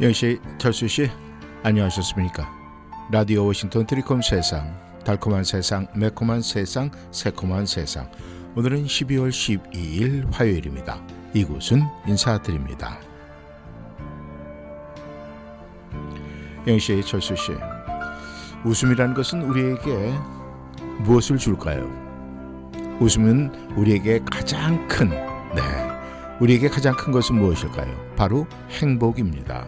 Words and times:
영씨, 0.00 0.38
철수 0.58 0.86
씨, 0.86 1.10
안녕하셨습니까? 1.64 2.48
라디오 3.10 3.46
워싱턴 3.46 3.84
트리콤 3.84 4.22
세상, 4.22 4.72
달콤한 5.04 5.42
세상, 5.42 5.88
매콤한 5.92 6.40
세상, 6.40 6.88
새콤한 7.10 7.66
세상. 7.66 8.08
오늘은 8.54 8.84
12월 8.84 9.30
12일 9.30 10.32
화요일입니다. 10.32 11.02
이곳은 11.34 11.82
인사드립니다. 12.06 13.00
영씨, 16.68 17.02
철수 17.02 17.34
씨, 17.34 17.50
웃음이라는 18.64 19.14
것은 19.14 19.42
우리에게 19.42 20.14
무엇을 21.00 21.38
줄까요? 21.38 21.90
웃음은 23.00 23.74
우리에게 23.74 24.20
가장 24.30 24.86
큰, 24.86 25.08
네, 25.08 25.62
우리에게 26.38 26.68
가장 26.68 26.94
큰 26.94 27.10
것은 27.12 27.34
무엇일까요? 27.34 28.14
바로 28.14 28.46
행복입니다. 28.70 29.66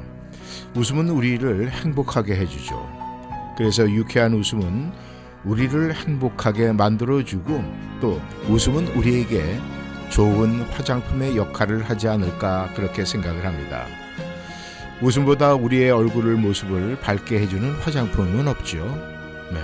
웃음은 0.77 1.09
우리를 1.09 1.71
행복하게 1.71 2.37
해주죠. 2.37 2.89
그래서 3.57 3.89
유쾌한 3.91 4.35
웃음은 4.35 4.93
우리를 5.45 5.95
행복하게 5.95 6.73
만들어주고 6.73 7.65
또 8.01 8.21
웃음은 8.49 8.89
우리에게 8.97 9.59
좋은 10.11 10.63
화장품의 10.63 11.37
역할을 11.37 11.83
하지 11.83 12.09
않을까 12.09 12.71
그렇게 12.75 13.05
생각을 13.05 13.45
합니다. 13.45 13.87
웃음보다 15.03 15.55
우리의 15.55 15.91
얼굴을 15.91 16.37
모습을 16.37 17.01
밝게 17.01 17.41
해주는 17.41 17.73
화장품은 17.81 18.47
없죠. 18.49 18.85
네. 19.53 19.61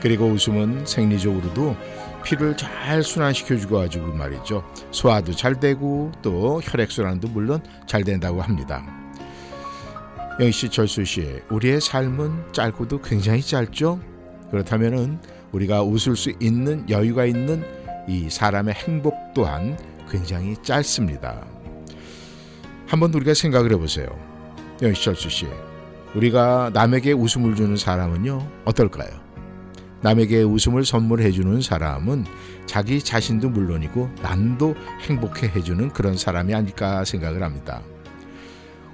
그리고 0.00 0.26
웃음은 0.26 0.86
생리적으로도 0.86 1.76
피를 2.24 2.56
잘 2.56 3.02
순환시켜주고 3.02 3.76
가지고 3.76 4.12
말이죠. 4.14 4.64
소화도 4.90 5.32
잘 5.32 5.60
되고 5.60 6.10
또 6.22 6.60
혈액순환도 6.62 7.28
물론 7.28 7.60
잘 7.86 8.02
된다고 8.04 8.40
합니다. 8.40 9.03
영씨 10.40 10.68
철수 10.68 11.04
씨, 11.04 11.40
우리의 11.48 11.80
삶은 11.80 12.52
짧고도 12.52 13.02
굉장히 13.02 13.40
짧죠. 13.40 14.00
그렇다면은 14.50 15.20
우리가 15.52 15.84
웃을 15.84 16.16
수 16.16 16.32
있는 16.40 16.88
여유가 16.90 17.24
있는 17.24 17.64
이 18.08 18.28
사람의 18.28 18.74
행복 18.74 19.14
또한 19.32 19.78
굉장히 20.10 20.56
짧습니다. 20.60 21.46
한번 22.88 23.14
우리가 23.14 23.32
생각을 23.32 23.70
해보세요. 23.72 24.08
영씨 24.82 25.04
철수 25.04 25.30
씨, 25.30 25.46
우리가 26.16 26.72
남에게 26.74 27.12
웃음을 27.12 27.54
주는 27.54 27.76
사람은요 27.76 28.64
어떨까요? 28.64 29.10
남에게 30.00 30.42
웃음을 30.42 30.84
선물해 30.84 31.30
주는 31.30 31.60
사람은 31.60 32.24
자기 32.66 33.00
자신도 33.00 33.50
물론이고 33.50 34.10
남도 34.20 34.74
행복해 35.02 35.46
해주는 35.54 35.90
그런 35.90 36.16
사람이 36.16 36.52
아닐까 36.54 37.04
생각을 37.04 37.44
합니다. 37.44 37.82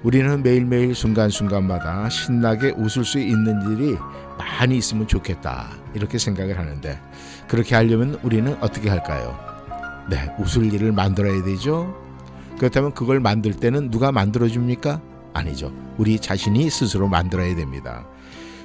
우리는 0.03 0.41
매일매일 0.41 0.95
순간순간마다 0.95 2.09
신나게 2.09 2.71
웃을 2.71 3.05
수 3.05 3.19
있는 3.19 3.61
일이 3.69 3.95
많이 4.35 4.77
있으면 4.77 5.07
좋겠다. 5.07 5.69
이렇게 5.93 6.17
생각을 6.17 6.57
하는데 6.57 6.99
그렇게 7.47 7.75
하려면 7.75 8.19
우리는 8.23 8.55
어떻게 8.61 8.89
할까요? 8.89 9.37
네, 10.09 10.27
웃을 10.39 10.73
일을 10.73 10.91
만들어야 10.91 11.43
되죠. 11.43 11.95
그렇다면 12.57 12.93
그걸 12.95 13.19
만들 13.19 13.53
때는 13.53 13.91
누가 13.91 14.11
만들어 14.11 14.47
줍니까? 14.47 14.99
아니죠. 15.33 15.71
우리 15.97 16.17
자신이 16.17 16.69
스스로 16.71 17.07
만들어야 17.07 17.55
됩니다. 17.55 18.07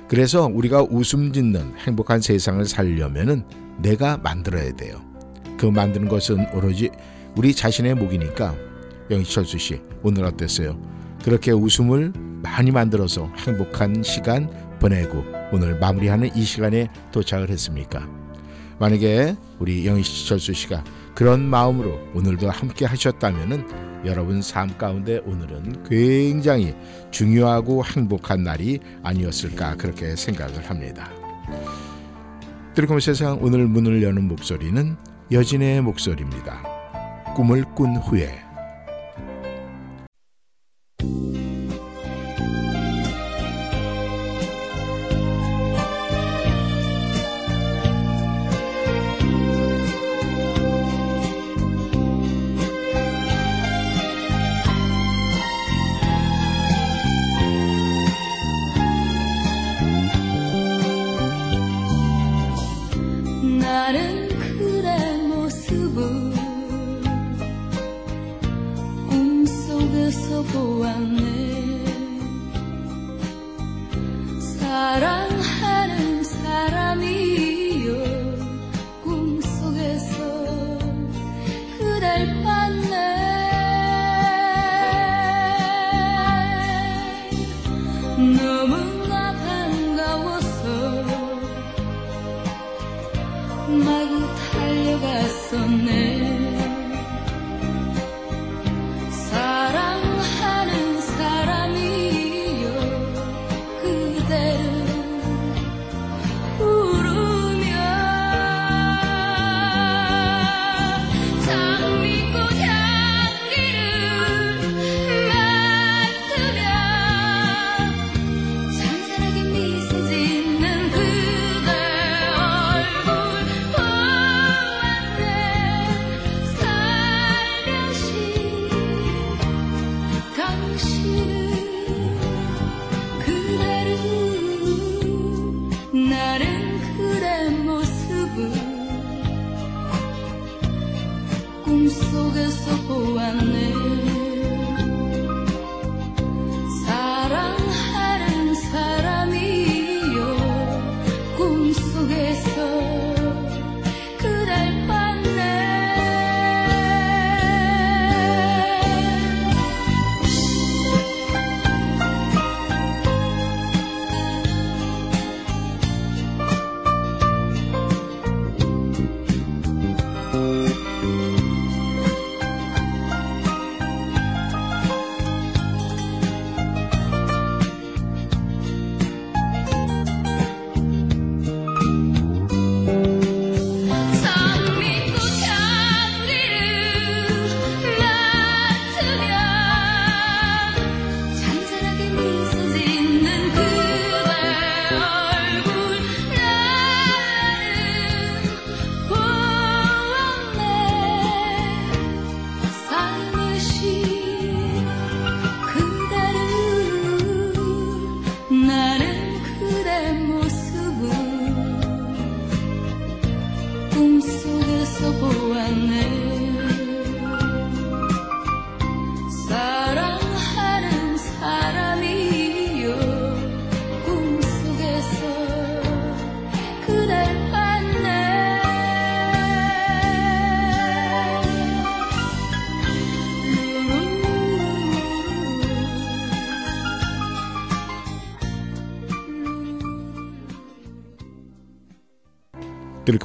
그래서 0.08 0.46
우리가 0.46 0.86
웃음 0.88 1.32
짓는 1.34 1.74
행복한 1.86 2.22
세상을 2.22 2.64
살려면은 2.64 3.44
내가 3.78 4.16
만들어야 4.16 4.72
돼요. 4.72 5.02
그 5.58 5.66
만드는 5.66 6.08
것은 6.08 6.46
오로지 6.54 6.90
우리 7.34 7.54
자신의 7.54 7.94
목이니까 7.94 8.54
영희철수 9.10 9.58
씨 9.58 9.82
오늘 10.02 10.24
어땠어요? 10.24 10.96
그렇게 11.26 11.50
웃음을 11.50 12.12
많이 12.40 12.70
만들어서 12.70 13.28
행복한 13.38 14.04
시간 14.04 14.48
보내고 14.78 15.24
오늘 15.50 15.76
마무리하는 15.76 16.30
이 16.36 16.44
시간에 16.44 16.88
도착을 17.10 17.50
했습니까? 17.50 18.08
만약에 18.78 19.34
우리 19.58 19.84
영희철수 19.88 20.52
씨가 20.52 20.84
그런 21.16 21.42
마음으로 21.42 21.98
오늘도 22.14 22.48
함께 22.48 22.86
하셨다면은 22.86 24.04
여러분 24.06 24.40
삶 24.40 24.78
가운데 24.78 25.18
오늘은 25.26 25.82
굉장히 25.88 26.76
중요하고 27.10 27.84
행복한 27.84 28.44
날이 28.44 28.78
아니었을까 29.02 29.74
그렇게 29.74 30.14
생각을 30.14 30.70
합니다. 30.70 31.10
드리콤 32.74 33.00
세상 33.00 33.40
오늘 33.42 33.66
문을 33.66 34.00
여는 34.00 34.28
목소리는 34.28 34.96
여진의 35.32 35.80
목소리입니다. 35.80 36.62
꿈을 37.34 37.64
꾼 37.74 37.96
후에 37.96 38.45
나 41.06 41.45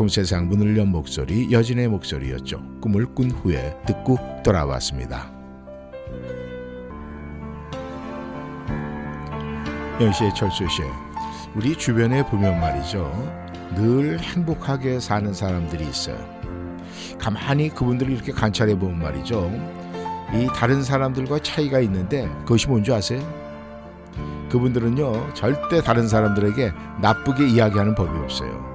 뜰컴 0.01 0.09
세상 0.09 0.48
문을 0.48 0.75
연 0.77 0.88
목소리 0.88 1.51
여진의 1.51 1.88
목소리였죠. 1.89 2.80
꿈을 2.81 3.06
꾼 3.06 3.30
후에 3.30 3.77
듣고 3.86 4.18
돌아왔습니다. 4.44 5.31
영시의 10.00 10.33
철수 10.33 10.68
씨, 10.68 10.81
우리 11.53 11.75
주변에 11.75 12.25
보면 12.25 12.59
말이죠. 12.59 13.12
늘 13.75 14.19
행복하게 14.19 15.00
사는 15.00 15.31
사람들이 15.31 15.88
있어요. 15.88 16.18
가만히 17.19 17.69
그분들을 17.69 18.12
이렇게 18.12 18.31
관찰해 18.31 18.80
보면 18.80 18.97
말이죠. 19.00 19.51
이 20.33 20.47
다른 20.56 20.81
사람들과 20.81 21.39
차이가 21.39 21.80
있는데 21.81 22.27
그것이 22.39 22.68
뭔지 22.68 22.92
아세요? 22.92 23.21
그분들은요 24.50 25.36
절대 25.36 25.81
다른 25.81 26.07
사람들에게 26.07 26.71
나쁘게 27.01 27.47
이야기하는 27.47 27.94
법이 27.94 28.18
없어요. 28.18 28.70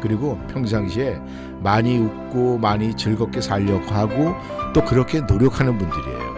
그리고 0.00 0.38
평상시에 0.48 1.18
많이 1.62 1.98
웃고 1.98 2.58
많이 2.58 2.94
즐겁게 2.94 3.40
살려고 3.40 3.86
하고 3.94 4.34
또 4.74 4.84
그렇게 4.84 5.20
노력하는 5.20 5.78
분들이에요. 5.78 6.36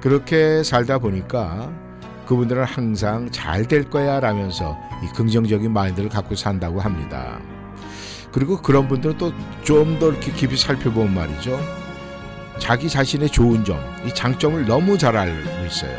그렇게 0.00 0.62
살다 0.62 0.98
보니까 0.98 1.70
그분들은 2.26 2.64
항상 2.64 3.30
잘 3.30 3.66
될 3.66 3.84
거야 3.90 4.20
라면서 4.20 4.76
이 5.04 5.06
긍정적인 5.14 5.72
마인드를 5.72 6.08
갖고 6.08 6.34
산다고 6.34 6.80
합니다. 6.80 7.38
그리고 8.32 8.60
그런 8.60 8.88
분들은 8.88 9.16
또 9.18 9.32
좀 9.62 9.98
더 9.98 10.10
이렇게 10.10 10.30
깊이 10.32 10.56
살펴보면 10.56 11.14
말이죠. 11.14 11.58
자기 12.58 12.88
자신의 12.88 13.28
좋은 13.30 13.64
점, 13.64 13.78
이 14.06 14.14
장점을 14.14 14.64
너무 14.66 14.96
잘 14.96 15.16
알고 15.16 15.66
있어요. 15.66 15.96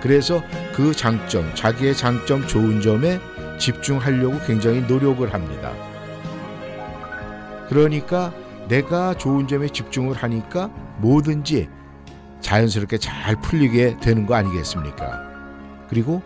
그래서 0.00 0.42
그 0.74 0.92
장점, 0.94 1.54
자기의 1.54 1.96
장점, 1.96 2.46
좋은 2.46 2.80
점에 2.80 3.18
집중하려고 3.58 4.38
굉장히 4.46 4.80
노력을 4.82 5.32
합니다. 5.32 5.72
그러니까 7.68 8.32
내가 8.68 9.14
좋은 9.14 9.46
점에 9.46 9.68
집중을 9.68 10.16
하니까 10.16 10.68
뭐든지 10.98 11.68
자연스럽게 12.40 12.98
잘 12.98 13.40
풀리게 13.40 13.98
되는 14.00 14.26
거 14.26 14.34
아니겠습니까? 14.34 15.22
그리고 15.88 16.22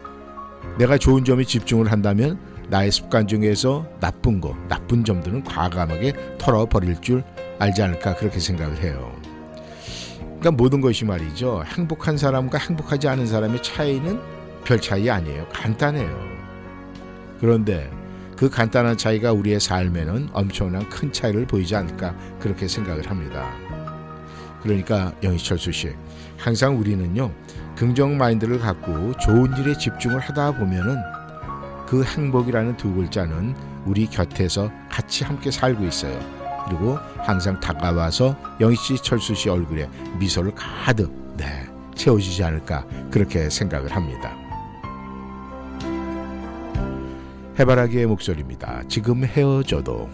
내가 0.79 0.99
좋은 0.99 1.25
점에 1.25 1.45
집중을 1.45 1.91
한다면 1.91 2.39
나의 2.69 2.93
습관 2.93 3.27
중에서 3.27 3.87
나쁜 4.01 4.41
거, 4.41 4.55
나쁜 4.69 5.05
점들은 5.05 5.45
과감하게 5.45 6.37
털어버릴 6.39 7.01
줄 7.01 7.25
알지 7.59 7.83
않을까 7.83 8.15
그렇게 8.17 8.39
생각을 8.39 8.83
해요. 8.83 9.13
그러니까 10.21 10.51
모든 10.53 10.81
것이 10.81 11.05
말이죠. 11.05 11.65
행복한 11.67 12.17
사람과 12.17 12.59
행복하지 12.59 13.09
않은 13.09 13.27
사람의 13.27 13.63
차이는 13.63 14.21
별 14.65 14.81
차이 14.81 15.09
아니에요. 15.09 15.49
간단해요. 15.49 16.38
그런데 17.41 17.91
그 18.37 18.49
간단한 18.49 18.97
차이가 18.97 19.33
우리의 19.33 19.59
삶에는 19.59 20.29
엄청난 20.33 20.89
큰 20.89 21.13
차이를 21.13 21.47
보이지 21.47 21.75
않을까 21.75 22.15
그렇게 22.39 22.69
생각을 22.69 23.11
합니다. 23.11 23.51
그러니까 24.63 25.13
영희철수 25.23 25.73
씨, 25.73 25.93
항상 26.37 26.79
우리는요 26.79 27.33
긍정 27.77 28.17
마인드를 28.17 28.59
갖고 28.59 29.17
좋은 29.19 29.57
일에 29.57 29.77
집중을 29.77 30.21
하다 30.21 30.53
보면은 30.53 30.97
그 31.87 32.05
행복이라는 32.05 32.77
두 32.77 32.93
글자는 32.93 33.55
우리 33.87 34.07
곁에서 34.07 34.71
같이 34.91 35.25
함께 35.25 35.51
살고 35.51 35.85
있어요. 35.85 36.19
그리고 36.67 36.99
항상 37.19 37.59
다가와서 37.59 38.37
영희 38.61 38.77
씨, 38.77 38.97
철수 38.97 39.35
씨 39.35 39.49
얼굴에 39.49 39.89
미소를 40.19 40.53
가득 40.55 41.11
네 41.37 41.67
채워주지 41.95 42.45
않을까 42.45 42.85
그렇게 43.11 43.49
생각을 43.49 43.95
합니다. 43.95 44.48
해바라기의 47.59 48.07
목소리입니다. 48.07 48.83
지금 48.89 49.25
헤어져도 49.25 50.09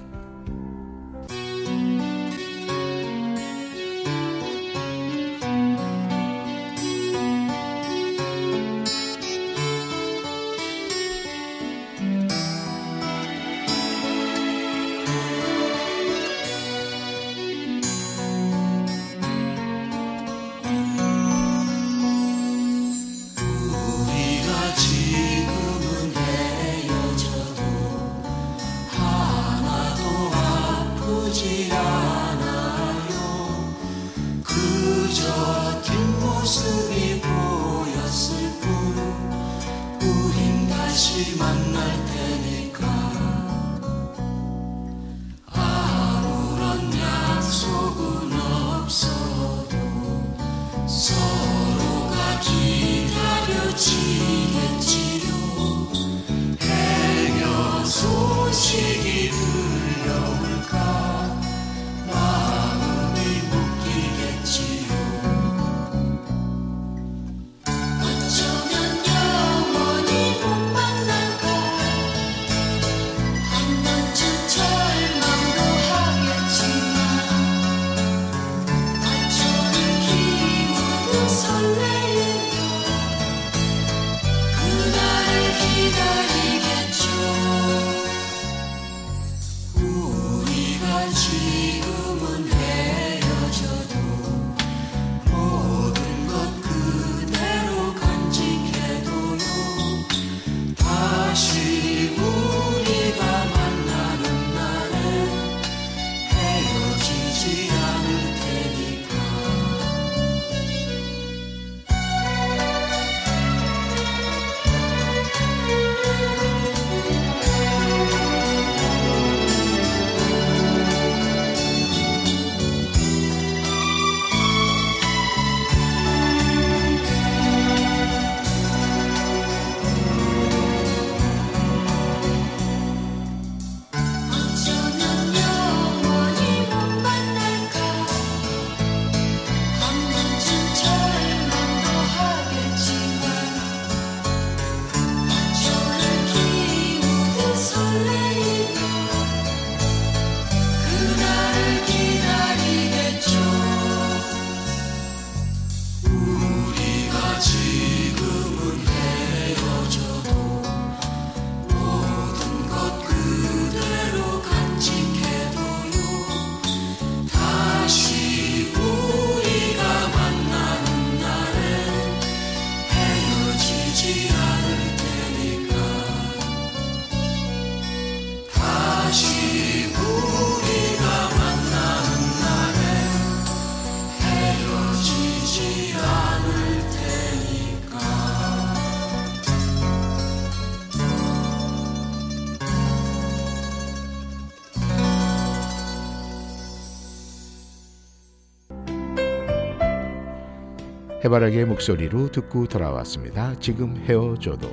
해바라기의 201.34 201.64
목소리로 201.64 202.30
듣고 202.30 202.66
돌아왔습니다. 202.66 203.54
지금 203.58 203.96
헤어져도 204.06 204.70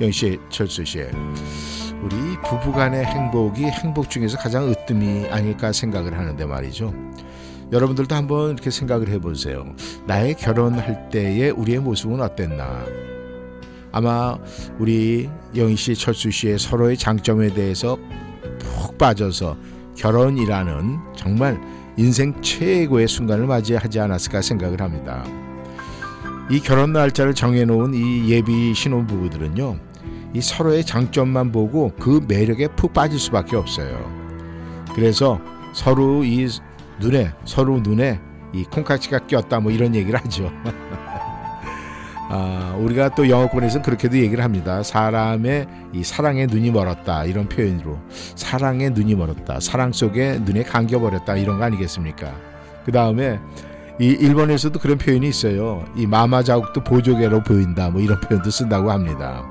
영씨, 0.00 0.38
철수 0.48 0.84
씨, 0.84 1.00
우리 2.02 2.16
부부간의 2.48 3.04
행복이 3.04 3.64
행복 3.64 4.08
중에서 4.08 4.38
가장 4.38 4.70
으뜸이 4.70 5.28
아닐까 5.28 5.72
생각을 5.72 6.16
하는데 6.16 6.44
말이죠. 6.44 6.94
여러분들도 7.72 8.14
한번 8.14 8.52
이렇게 8.52 8.70
생각을 8.70 9.08
해보세요. 9.08 9.64
나의 10.06 10.34
결혼할 10.34 11.10
때의 11.10 11.50
우리의 11.50 11.80
모습은 11.80 12.20
어땠나? 12.20 12.84
아마 13.92 14.38
우리 14.78 15.28
영희 15.56 15.76
씨, 15.76 15.94
철수 15.94 16.30
씨의 16.30 16.58
서로의 16.58 16.96
장점에 16.96 17.52
대해서 17.52 17.98
푹 18.58 18.96
빠져서 18.96 19.56
결혼이라는 19.96 20.98
정말 21.16 21.60
인생 21.96 22.40
최고의 22.40 23.08
순간을 23.08 23.46
맞이하지 23.46 24.00
않았을까 24.00 24.42
생각을 24.42 24.80
합니다. 24.80 25.24
이 26.50 26.60
결혼 26.60 26.92
날짜를 26.92 27.34
정해놓은 27.34 27.94
이 27.94 28.30
예비 28.30 28.74
신혼 28.74 29.06
부부들은요, 29.06 29.78
이 30.34 30.40
서로의 30.40 30.84
장점만 30.84 31.52
보고 31.52 31.92
그 31.98 32.24
매력에 32.26 32.68
푹 32.68 32.92
빠질 32.92 33.18
수밖에 33.18 33.56
없어요. 33.56 34.10
그래서 34.94 35.40
서로 35.72 36.24
이 36.24 36.48
눈에 37.00 37.32
서로 37.44 37.80
눈에 37.80 38.20
이 38.52 38.64
콩깍지가 38.64 39.26
꼈다 39.26 39.60
뭐 39.60 39.70
이런 39.70 39.94
얘기를 39.94 40.18
하죠. 40.20 40.50
아, 42.32 42.76
우리가 42.78 43.08
또 43.16 43.28
영어권에서는 43.28 43.82
그렇게도 43.82 44.16
얘기를 44.18 44.44
합니다. 44.44 44.84
사람의 44.84 45.66
이 45.92 46.04
사랑의 46.04 46.46
눈이 46.46 46.70
멀었다 46.70 47.24
이런 47.24 47.48
표현으로 47.48 47.98
사랑의 48.36 48.90
눈이 48.90 49.16
멀었다. 49.16 49.58
사랑 49.58 49.92
속에 49.92 50.38
눈에 50.44 50.62
감겨 50.62 51.00
버렸다 51.00 51.36
이런 51.36 51.58
거 51.58 51.64
아니겠습니까? 51.64 52.32
그 52.84 52.92
다음에 52.92 53.40
이 53.98 54.06
일본에서도 54.06 54.78
그런 54.78 54.96
표현이 54.96 55.28
있어요. 55.28 55.84
이 55.96 56.06
마마 56.06 56.44
자국도 56.44 56.84
보조개로 56.84 57.42
보인다 57.42 57.90
뭐 57.90 58.00
이런 58.00 58.20
표현도 58.20 58.48
쓴다고 58.48 58.92
합니다. 58.92 59.44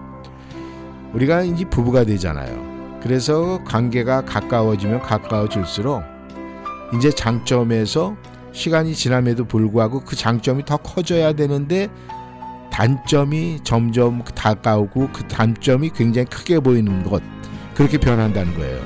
우리가 1.12 1.42
이제 1.42 1.66
부부가 1.66 2.06
되잖아요. 2.06 3.00
그래서 3.04 3.62
관계가 3.66 4.22
가까워지면 4.24 5.02
가까워질수록 5.02 6.02
이제 6.96 7.10
장점에서 7.10 8.16
시간이 8.54 8.96
지남에도 8.96 9.44
불구하고 9.44 10.00
그 10.00 10.16
장점이 10.16 10.64
더 10.64 10.78
커져야 10.78 11.34
되는데 11.34 11.90
단점이 12.72 13.60
점점 13.64 14.24
다가오고 14.24 15.10
그 15.12 15.24
단점이 15.28 15.92
굉장히 15.96 16.26
크게 16.26 16.60
보이는 16.60 17.04
것 17.04 17.22
그렇게 17.74 17.98
변한다는 17.98 18.54
거예요. 18.56 18.82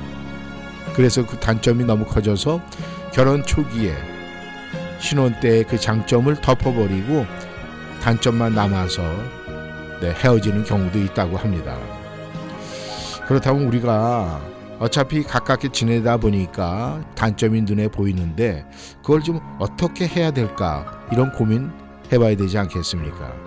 그래서 0.95 1.25
그 1.25 1.37
단점이 1.39 1.83
너무 1.85 2.05
커져서 2.05 2.61
결혼 3.13 3.43
초기에 3.43 3.93
신혼 4.99 5.39
때그 5.39 5.79
장점을 5.79 6.33
덮어버리고 6.41 7.25
단점만 8.01 8.53
남아서 8.53 9.01
네, 10.01 10.11
헤어지는 10.11 10.63
경우도 10.63 10.99
있다고 10.99 11.37
합니다. 11.37 11.77
그렇다면 13.27 13.63
우리가 13.67 14.41
어차피 14.79 15.23
가깝게 15.23 15.69
지내다 15.69 16.17
보니까 16.17 17.01
단점이 17.15 17.61
눈에 17.61 17.87
보이는데 17.87 18.65
그걸 18.97 19.21
좀 19.21 19.39
어떻게 19.59 20.07
해야 20.07 20.31
될까 20.31 21.05
이런 21.11 21.31
고민 21.31 21.71
해봐야 22.11 22.35
되지 22.35 22.57
않겠습니까? 22.57 23.42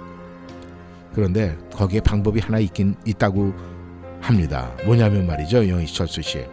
그런데 1.16 1.56
거기에 1.72 2.00
방법이 2.00 2.40
하나 2.40 2.58
있긴 2.58 2.94
있다고 3.06 3.54
합니다. 4.20 4.70
뭐냐면 4.84 5.26
말이죠, 5.26 5.66
영희 5.66 5.86
철수 5.86 6.20
씨. 6.20 6.44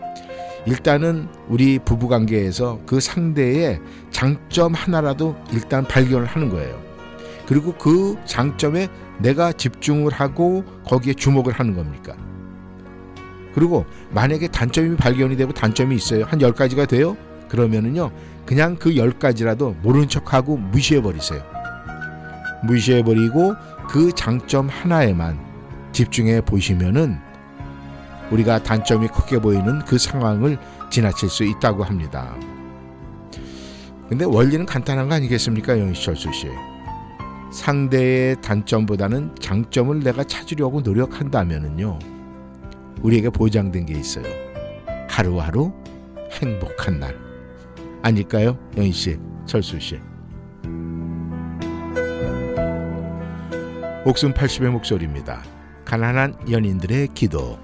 일단은 0.65 1.27
우리 1.49 1.77
부부 1.79 2.07
관계에서 2.07 2.79
그 2.85 3.01
상대의 3.01 3.81
장점 4.09 4.73
하나라도 4.73 5.35
일단 5.51 5.83
발견을 5.83 6.25
하는 6.25 6.47
거예요. 6.47 6.81
그리고 7.45 7.73
그 7.73 8.15
장점에 8.23 8.87
내가 9.19 9.51
집중을 9.51 10.13
하고 10.13 10.63
거기에 10.85 11.13
주목을 11.13 11.51
하는 11.51 11.75
겁니까? 11.75 12.15
그리고 13.53 13.85
만약에 14.11 14.47
단점이 14.47 14.95
발견이 14.95 15.35
되고 15.35 15.51
단점이 15.51 15.93
있어요. 15.93 16.23
한 16.23 16.39
10가지가 16.39 16.87
돼요? 16.87 17.17
그러면은요. 17.49 18.11
그냥 18.45 18.77
그 18.77 18.91
10가지라도 18.91 19.75
모른 19.81 20.07
척하고 20.07 20.55
무시해 20.55 21.01
버리세요. 21.01 21.43
무시해 22.63 23.03
버리고 23.03 23.55
그 23.89 24.11
장점 24.13 24.69
하나에만 24.69 25.39
집중해 25.91 26.41
보시면은 26.41 27.17
우리가 28.31 28.63
단점이 28.63 29.07
크게 29.09 29.39
보이는 29.39 29.79
그 29.85 29.97
상황을 29.97 30.57
지나칠 30.89 31.29
수 31.29 31.43
있다고 31.43 31.83
합니다. 31.83 32.35
근데 34.09 34.25
원리는 34.25 34.65
간단한 34.65 35.09
거 35.09 35.15
아니겠습니까, 35.15 35.79
영희철수 35.79 36.31
씨? 36.33 36.47
상대의 37.51 38.41
단점보다는 38.41 39.35
장점을 39.39 39.99
내가 39.99 40.23
찾으려고 40.23 40.81
노력한다면은요. 40.81 41.99
우리에게 43.01 43.29
보장된 43.29 43.85
게 43.85 43.93
있어요. 43.93 44.25
하루하루 45.07 45.71
행복한 46.41 46.99
날. 46.99 47.15
아닐까요? 48.01 48.57
영희 48.75 48.91
씨, 48.91 49.19
철수 49.45 49.79
씨. 49.79 49.99
옥순 54.05 54.33
80의 54.33 54.69
목소리입니다. 54.69 55.41
가난한 55.85 56.51
연인들의 56.51 57.07
기도. 57.13 57.57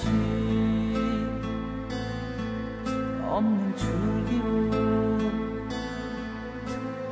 수 0.00 0.08
없는 3.26 3.76
줄기로 3.76 4.46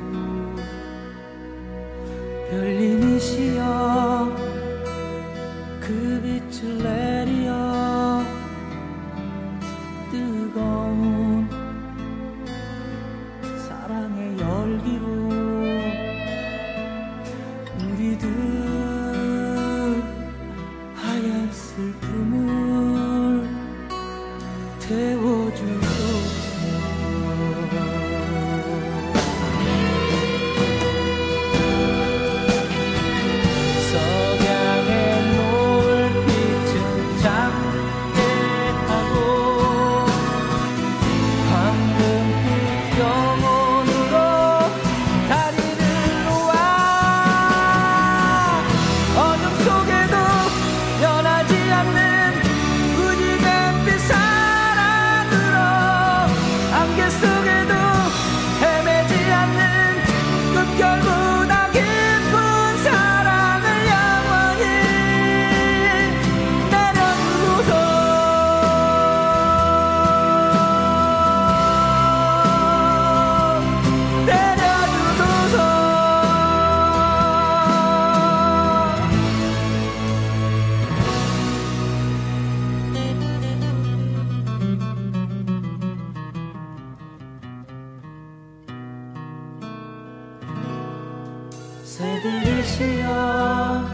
새들이시여 92.76 93.90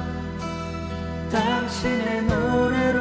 당신의 1.31 2.23
노래로 2.23 2.99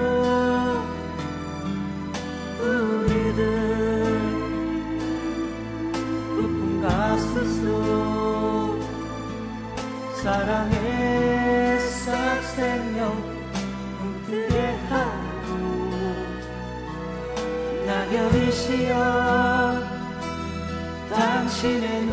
우리들 2.60 3.40
부푼 6.36 6.82
가슴 6.82 7.32
속 7.46 8.80
사랑의 10.22 11.80
싹생명 11.80 13.00
꿈틀게 13.98 14.54
하고. 14.90 15.48
낙엽이시여 17.86 18.94
당신의 21.10 22.06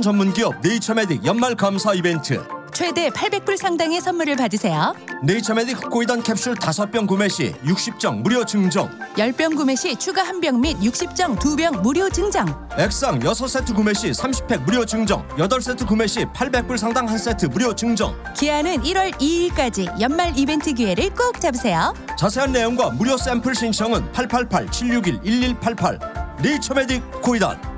후코이단 0.00 0.02
전문 0.02 0.32
기업 0.32 0.60
네이처메딕 0.62 1.24
연말 1.24 1.54
감사 1.54 1.92
이벤트 1.94 2.42
최대 2.72 3.10
800불 3.10 3.56
상당의 3.56 4.00
선물을 4.00 4.36
받으세요. 4.36 4.94
네이처메딕 5.22 5.84
후코이단 5.84 6.22
캡슐 6.22 6.54
5병 6.54 7.06
구매 7.06 7.28
시 7.28 7.52
60정 7.64 8.22
무료 8.22 8.44
증정 8.44 8.88
10병 9.16 9.56
구매 9.56 9.76
시 9.76 9.94
추가 9.96 10.24
1병 10.24 10.58
및 10.60 10.78
60정 10.78 11.38
2병 11.38 11.82
무료 11.82 12.08
증정. 12.08 12.46
액상 12.78 13.20
6세트 13.20 13.74
구매 13.74 13.92
시 13.92 14.10
30팩 14.10 14.62
무료 14.62 14.84
증정 14.84 15.26
8세트 15.28 15.86
구매 15.86 16.06
시 16.06 16.24
800불 16.24 16.78
상당 16.78 17.08
한 17.08 17.18
세트 17.18 17.46
무료 17.46 17.74
증정 17.74 18.14
기한은 18.34 18.82
1월 18.82 19.12
2일까지 19.18 20.00
연말 20.00 20.32
이벤트 20.36 20.72
기회를 20.72 21.10
꼭 21.10 21.40
잡으세요. 21.40 21.94
자세한 22.18 22.52
내용과 22.52 22.90
무료 22.90 23.16
샘플 23.16 23.54
신청은 23.54 24.12
888-761-1188 24.12 25.98
네이처메딕 26.38 27.20
코이단 27.20 27.69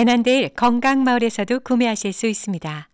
에난데일 0.00 0.48
건강마을에서도 0.56 1.60
구매하실 1.60 2.14
수 2.14 2.26
있습니다. 2.26 2.89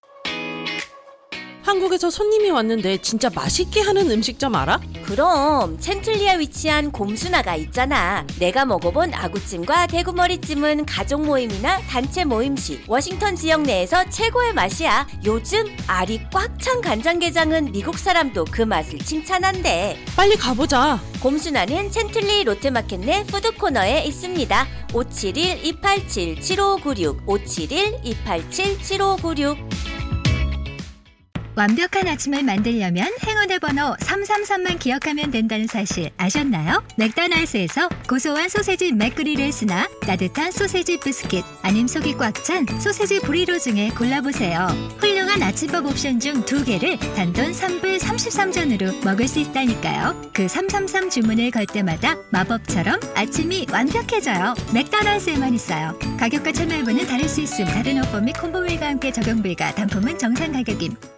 한국에서 1.66 2.11
손님이 2.11 2.50
왔는데 2.50 2.98
진짜 2.98 3.29
맛있게 3.35 3.81
하는 3.81 4.09
음식점 4.09 4.55
알아? 4.55 4.79
그럼 5.05 5.76
챈틀리에 5.79 6.38
위치한 6.38 6.92
곰순아가 6.92 7.57
있잖아. 7.57 8.24
내가 8.38 8.64
먹어본 8.64 9.12
아구찜과 9.12 9.88
대구머리찜은 9.88 10.87
가족 10.87 11.26
모임이나 11.26 11.81
단체 11.88 12.22
모임 12.24 12.57
시 12.57 12.81
워싱턴 12.87 13.35
지역 13.35 13.62
내에서 13.62 14.09
최고의 14.09 14.55
맛이야. 14.55 15.09
요즘 15.24 15.66
알이 15.88 16.20
꽉 16.33 16.57
찬 16.59 16.81
간장게장은 16.81 17.72
미국 17.72 17.98
사람도 17.98 18.46
그 18.50 18.62
맛을 18.62 18.98
칭찬한대. 18.98 19.98
빨리 20.16 20.37
가보자. 20.37 20.98
곰순아는 21.22 21.90
챈틀리 21.90 22.44
롯데마켓 22.44 23.00
내 23.00 23.24
푸드코너에 23.24 24.05
있습니다. 24.05 24.66
571-287-7596 24.92 27.26
571-287-7596 27.26 29.76
완벽한 31.57 32.07
아침을 32.07 32.42
만들려면 32.42 33.09
행운의 33.27 33.59
번호 33.61 33.95
333만 33.97 34.79
기억하면 34.79 35.31
된다는 35.31 35.66
사실 35.66 36.11
아셨나요? 36.19 36.85
맥도날드에서 36.99 37.88
고소한 38.09 38.49
소세지 38.51 38.92
맥그리를스나 38.92 39.88
따뜻한 40.03 40.53
소세지 40.53 41.01
비스킷 41.01 41.45
아님 41.62 41.87
속이 41.87 42.14
꽉 42.19 42.37
찬 42.45 42.66
소세지 42.79 43.21
브리로 43.21 43.59
중에 43.59 43.88
골라보세요. 43.88 44.66
훌륭한 45.01 45.42
아침밥 45.42 45.87
옵션 45.87 46.21
중 46.21 46.45
두 46.45 46.62
개를 46.62 46.99
단돈 47.16 47.53
3불 47.53 47.99
33전으로 47.99 49.03
먹을 49.05 49.27
수 49.27 49.38
있다니까요. 49.40 50.31
그 50.35 50.47
333 50.47 51.09
주문을 51.11 51.51
걸 51.51 51.64
때마다 51.66 52.14
마법처럼 52.31 53.01
아침이 53.14 53.66
완벽해져요. 53.73 54.55
맥도날드에만 54.75 55.55
있어요. 55.55 55.99
가격과 56.21 56.53
참여 56.53 56.81
여부는 56.81 57.07
다를 57.07 57.27
수 57.29 57.40
있음. 57.40 57.64
다른 57.64 57.99
오퍼 58.05 58.21
및 58.21 58.35
콤보밀과 58.38 58.87
함께 58.87 59.11
적용 59.11 59.42
불가. 59.42 59.75
단품은 59.75 60.19
정상 60.19 60.53
가격임. 60.53 61.15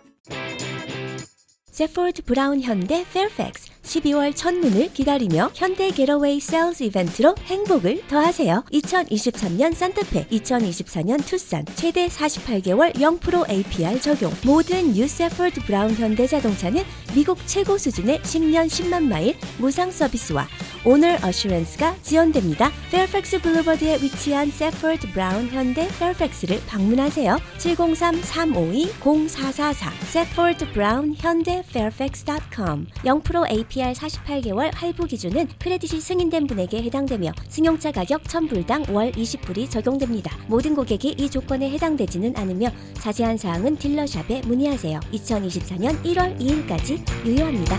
Safford 1.67 2.23
Brown 2.23 2.61
현대 2.61 3.05
Fairfax 3.13 3.68
12월 3.89 4.33
첫눈을 4.35 4.93
기다리며 4.93 5.51
현대 5.55 5.91
Getaway 5.91 6.41
Sales 6.41 6.83
Event로 6.85 7.35
행복을 7.47 8.03
더하세요. 8.07 8.65
2023년 8.71 9.75
산타페, 9.75 10.29
2024년 10.29 11.25
투싼 11.25 11.65
최대 11.75 12.07
48개월 12.09 12.95
0% 12.95 13.51
APR 13.51 13.99
적용. 14.01 14.31
모든 14.45 14.93
new 14.93 15.09
Safford 15.09 15.63
Brown 15.63 15.95
현대 15.95 16.27
자동차는 16.27 16.83
미국 17.15 17.39
최고 17.47 17.79
수준의 17.79 18.19
10년 18.21 18.67
10만 18.67 19.05
마일 19.05 19.35
무상 19.57 19.91
서비스와 19.91 20.47
owner 20.85 21.17
assurance가 21.25 21.97
지원됩니다. 22.03 22.71
페어팩스 22.91 23.41
Boulevard에 23.41 24.03
위치한 24.03 24.51
Safford 24.51 25.13
Brown 25.13 25.49
현대 25.49 25.89
Fairfax를 25.99 26.61
방문하세요. 26.67 27.39
703-352-0444 27.59 29.91
Safford 30.11 30.73
Brown 30.73 31.15
현대 31.17 31.63
Fairfax.com 31.73 32.87
0% 33.05 33.51
APR 33.51 33.78
48개월 33.79 34.71
할부 34.75 35.07
기준은 35.07 35.49
크레딧이 35.59 36.01
승인된 36.01 36.47
분에게 36.47 36.83
해당되며 36.83 37.33
승용차 37.49 37.93
가격 37.93 38.23
1000불당 38.25 38.93
월 38.93 39.13
20불이 39.13 39.71
적용됩니다. 39.71 40.37
모든 40.47 40.75
고객이 40.75 41.17
이 41.19 41.31
조건에 41.31 41.71
해당되지는 41.71 42.37
않으며 42.37 42.69
자세한 42.95 43.37
사항은 43.37 43.77
딜러샵에 43.77 44.43
문의하세요. 44.47 45.01
2024년 45.13 46.03
1월 46.03 46.39
2일까지 46.39 47.27
유효합니다. 47.27 47.79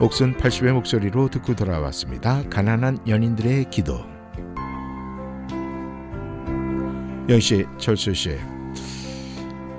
옥슨 0.00 0.36
80의 0.36 0.72
목소리로 0.72 1.28
듣고 1.28 1.54
돌아왔습니다. 1.54 2.42
가난한 2.50 2.98
연인들의 3.06 3.70
기도. 3.70 4.04
영씨, 7.28 7.64
철수 7.78 8.12
씨, 8.12 8.36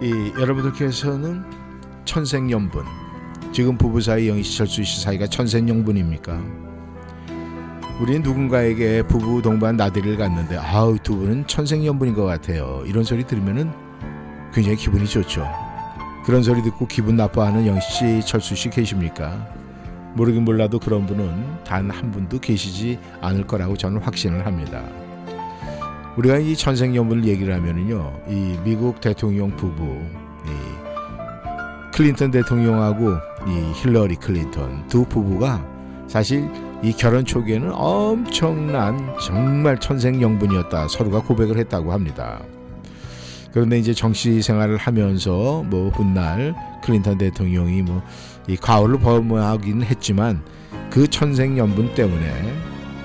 이 0.02 0.34
여러분들께서는 0.40 1.44
천생연분. 2.06 2.86
지금 3.52 3.78
부부 3.78 4.02
사이 4.02 4.28
영씨, 4.30 4.58
철수 4.58 4.84
씨 4.84 5.02
사이가 5.02 5.28
천생연분입니까? 5.28 6.40
우리는 8.02 8.22
누군가에게 8.22 9.04
부부 9.04 9.42
동반 9.42 9.78
나들이를 9.78 10.18
갔는데 10.18 10.58
아우 10.58 10.98
두 11.00 11.16
분은 11.16 11.48
천생연분인 11.48 12.14
것 12.14 12.26
같아요. 12.26 12.84
이런 12.86 13.04
소리 13.04 13.24
들으면은 13.26 13.72
굉장히 14.54 14.78
기분이 14.78 15.06
좋죠. 15.08 15.48
그런 16.26 16.44
소리 16.44 16.62
듣고 16.64 16.88
기분 16.88 17.16
나빠하는 17.16 17.66
영씨, 17.68 18.22
철수 18.26 18.56
씨 18.56 18.70
계십니까? 18.70 19.48
모르긴 20.16 20.44
몰라도 20.44 20.80
그런 20.80 21.06
분은 21.06 21.64
단 21.66 21.90
한 21.90 22.12
분도 22.12 22.40
계시지 22.40 23.00
않을 23.22 23.46
거라고 23.48 23.78
저는 23.78 24.02
확신을 24.02 24.46
합니다. 24.46 24.82
우리가 26.18 26.38
이 26.38 26.56
천생연분을 26.56 27.26
얘기를 27.26 27.54
하면은요, 27.54 28.22
이 28.30 28.58
미국 28.64 29.02
대통령 29.02 29.56
부부, 29.56 29.84
이 29.84 30.25
클린턴 31.96 32.32
대통령하고 32.32 33.14
이 33.48 33.72
힐러리 33.74 34.16
클린턴 34.16 34.88
두 34.88 35.06
부부가 35.06 35.66
사실 36.08 36.50
이 36.84 36.92
결혼 36.94 37.26
초기에는 37.26 37.72
엄청난 37.74 39.16
정말 39.20 39.80
천생연분이었다 39.80 40.88
서로가 40.90 41.22
고백을 41.22 41.58
했다고 41.58 41.92
합니다. 41.92 42.42
그런데 43.52 43.80
이제 43.80 43.94
정치 43.94 44.42
생활을 44.42 44.78
하면서 44.78 45.64
뭐 45.64 45.90
훗날 45.90 46.54
클린턴 46.84 47.18
대통령이 47.18 47.82
뭐 47.82 48.04
이 48.48 48.56
과오를 48.56 49.00
범하긴 49.00 49.84
했지만 49.84 50.42
그 50.90 51.08
천생연분 51.08 51.96
때문에 51.96 52.54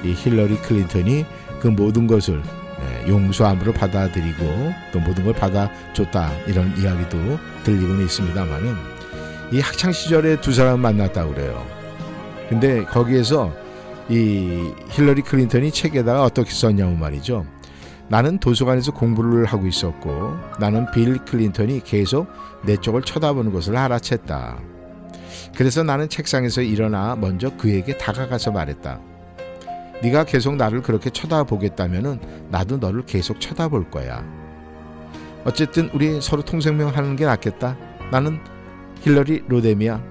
이 0.04 0.12
힐러리 0.12 0.56
클린턴이 0.56 1.24
그 1.60 1.68
모든 1.68 2.06
것을 2.06 2.42
네, 2.42 2.59
용서함으로 3.08 3.72
받아들이고 3.72 4.72
또 4.92 5.00
모든 5.00 5.24
걸 5.24 5.34
받아줬다 5.34 6.30
이런 6.46 6.76
이야기도 6.78 7.38
들리고는 7.64 8.04
있습니다만은 8.04 8.74
이 9.52 9.60
학창 9.60 9.92
시절에 9.92 10.40
두 10.40 10.52
사람 10.52 10.80
만났다고 10.80 11.34
그래요. 11.34 11.66
근데 12.48 12.84
거기에서 12.84 13.52
이 14.08 14.72
힐러리 14.90 15.22
클린턴이 15.22 15.70
책에다가 15.70 16.24
어떻게 16.24 16.50
썼냐면 16.50 16.98
말이죠. 16.98 17.46
나는 18.08 18.38
도서관에서 18.38 18.92
공부를 18.92 19.44
하고 19.44 19.66
있었고 19.66 20.36
나는 20.58 20.90
빌 20.92 21.18
클린턴이 21.18 21.82
계속 21.84 22.26
내 22.64 22.76
쪽을 22.76 23.02
쳐다보는 23.02 23.52
것을 23.52 23.74
알아챘다. 23.74 24.56
그래서 25.56 25.82
나는 25.82 26.08
책상에서 26.08 26.62
일어나 26.62 27.14
먼저 27.14 27.50
그에게 27.56 27.96
다가가서 27.96 28.50
말했다. 28.50 29.09
네가 30.02 30.24
계속 30.24 30.56
나를 30.56 30.82
그렇게 30.82 31.10
쳐다보겠다면은 31.10 32.20
나도 32.50 32.78
너를 32.78 33.04
계속 33.04 33.40
쳐다볼 33.40 33.90
거야. 33.90 34.24
어쨌든 35.44 35.90
우리 35.92 36.20
서로 36.20 36.42
통생명 36.42 36.88
하는 36.88 37.16
게 37.16 37.24
낫겠다. 37.24 37.76
나는 38.10 38.38
힐러리 39.00 39.44
로뎀이야. 39.48 40.02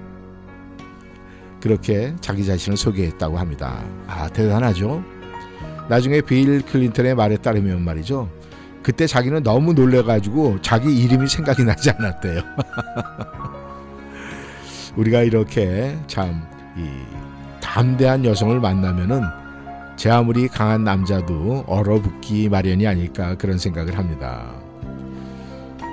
그렇게 1.60 2.14
자기 2.20 2.44
자신을 2.44 2.76
소개했다고 2.76 3.38
합니다. 3.38 3.84
아 4.06 4.28
대단하죠. 4.28 5.04
나중에 5.88 6.20
빌 6.20 6.62
클린턴의 6.62 7.14
말에 7.14 7.36
따르면 7.36 7.82
말이죠. 7.84 8.30
그때 8.82 9.06
자기는 9.06 9.42
너무 9.42 9.74
놀래가지고 9.74 10.62
자기 10.62 10.96
이름이 11.02 11.28
생각이 11.28 11.64
나지 11.64 11.90
않았대요. 11.90 12.42
우리가 14.96 15.22
이렇게 15.22 15.96
참 16.06 16.60
이 16.76 16.88
담대한 17.60 18.24
여성을 18.24 18.58
만나면은 18.60 19.22
제 20.00 20.08
아무리 20.08 20.48
강한 20.48 20.82
남자도 20.82 21.64
얼어붙기 21.66 22.48
마련이 22.48 22.86
아닐까 22.86 23.34
그런 23.36 23.58
생각을 23.58 23.98
합니다. 23.98 24.50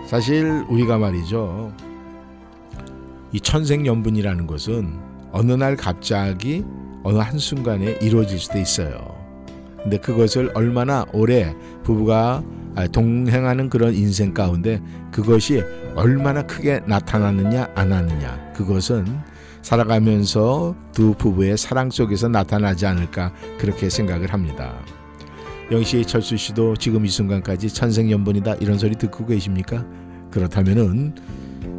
사실 0.07 0.63
우리가 0.69 0.97
말이죠. 0.97 1.73
이 3.33 3.41
천생연분이라는 3.41 4.47
것은 4.47 4.97
어느 5.33 5.51
날 5.51 5.75
갑자기 5.75 6.63
어느 7.03 7.17
한순간에 7.17 7.97
이루어질 8.01 8.39
수도 8.39 8.59
있어요. 8.59 9.13
근데 9.83 9.97
그것을 9.97 10.51
얼마나 10.53 11.05
오래 11.11 11.53
부부가 11.83 12.41
동행하는 12.93 13.69
그런 13.69 13.93
인생 13.93 14.33
가운데 14.33 14.81
그것이 15.11 15.65
얼마나 15.95 16.43
크게 16.43 16.79
나타나느냐 16.85 17.71
안 17.75 17.91
하느냐 17.91 18.53
그것은 18.55 19.05
살아가면서 19.67 20.75
두 20.93 21.13
부부의 21.15 21.57
사랑 21.57 21.89
속에서 21.89 22.29
나타나지 22.29 22.85
않을까 22.85 23.33
그렇게 23.59 23.89
생각을 23.89 24.31
합니다. 24.31 24.73
영시 25.71 26.05
철수 26.05 26.37
씨도 26.37 26.77
지금 26.77 27.05
이 27.05 27.09
순간까지 27.09 27.67
천생연분이다 27.67 28.55
이런 28.61 28.77
소리 28.77 28.95
듣고 28.95 29.25
계십니까? 29.25 29.85
그렇다면은 30.31 31.13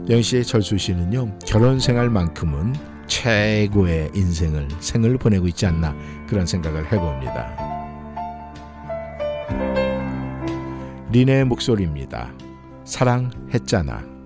영시의 0.06 0.44
철수 0.44 0.76
씨는요 0.76 1.38
결혼 1.46 1.80
생활만큼은 1.80 2.74
최고의 3.06 4.10
인생을 4.14 4.68
생을 4.80 5.16
보내고 5.16 5.48
있지 5.48 5.64
않나 5.64 5.96
그런 6.28 6.44
생각을 6.44 6.92
해봅니다. 6.92 7.56
린의 11.10 11.46
목소리입니다. 11.46 12.34
사랑했잖아. 12.84 14.17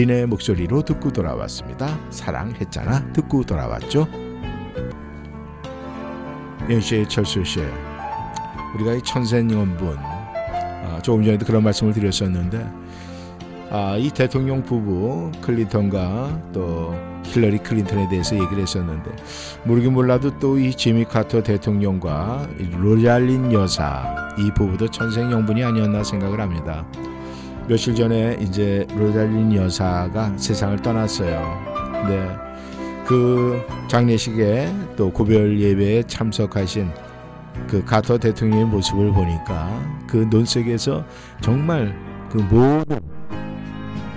린의 0.00 0.26
목소리로 0.26 0.82
듣고 0.82 1.12
돌아왔습니다. 1.12 1.98
사랑했잖아 2.08 3.12
듣고 3.12 3.44
돌아왔죠. 3.44 4.08
영시의 6.70 7.06
철수 7.06 7.44
씨, 7.44 7.60
우리가 8.74 8.94
이 8.94 9.02
천생연분 9.02 9.98
아, 9.98 11.00
조금 11.02 11.22
전에도 11.22 11.44
그런 11.44 11.62
말씀을 11.64 11.92
드렸었는데 11.92 12.66
아, 13.70 13.96
이 13.98 14.10
대통령 14.10 14.62
부부 14.62 15.32
클린턴과 15.42 16.50
또 16.54 16.94
힐러리 17.24 17.58
클린턴에 17.58 18.08
대해서 18.08 18.34
얘기를 18.34 18.62
했었는데 18.62 19.10
모르긴 19.64 19.92
몰라도 19.92 20.36
또 20.38 20.56
이 20.56 20.74
지미 20.74 21.04
카터 21.04 21.42
대통령과 21.42 22.48
이 22.58 22.70
로잘린 22.74 23.52
여사 23.52 24.32
이 24.38 24.50
부부도 24.54 24.88
천생연분이 24.88 25.62
아니었나 25.62 26.02
생각을 26.02 26.40
합니다. 26.40 26.86
며칠 27.70 27.94
전에 27.94 28.36
이제 28.40 28.84
로잘린 28.96 29.54
여사가 29.54 30.36
세상을 30.36 30.82
떠났어요. 30.82 31.40
네. 32.08 32.28
그 33.06 33.62
장례식에 33.86 34.74
또 34.96 35.08
고별 35.12 35.56
예배에 35.56 36.02
참석하신 36.08 36.90
그 37.68 37.84
카터 37.84 38.18
대통령의 38.18 38.64
모습을 38.64 39.12
보니까 39.12 39.70
그눈 40.08 40.44
속에서 40.44 41.04
정말 41.40 41.96
그 42.28 42.38
모든 42.38 42.98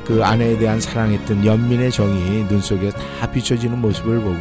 그 0.04 0.24
아내에 0.24 0.58
대한 0.58 0.82
사랑했던 0.82 1.46
연민의 1.46 1.92
정이 1.92 2.48
눈 2.48 2.60
속에 2.60 2.90
다 2.90 3.32
비춰지는 3.32 3.80
모습을 3.80 4.20
보고 4.20 4.40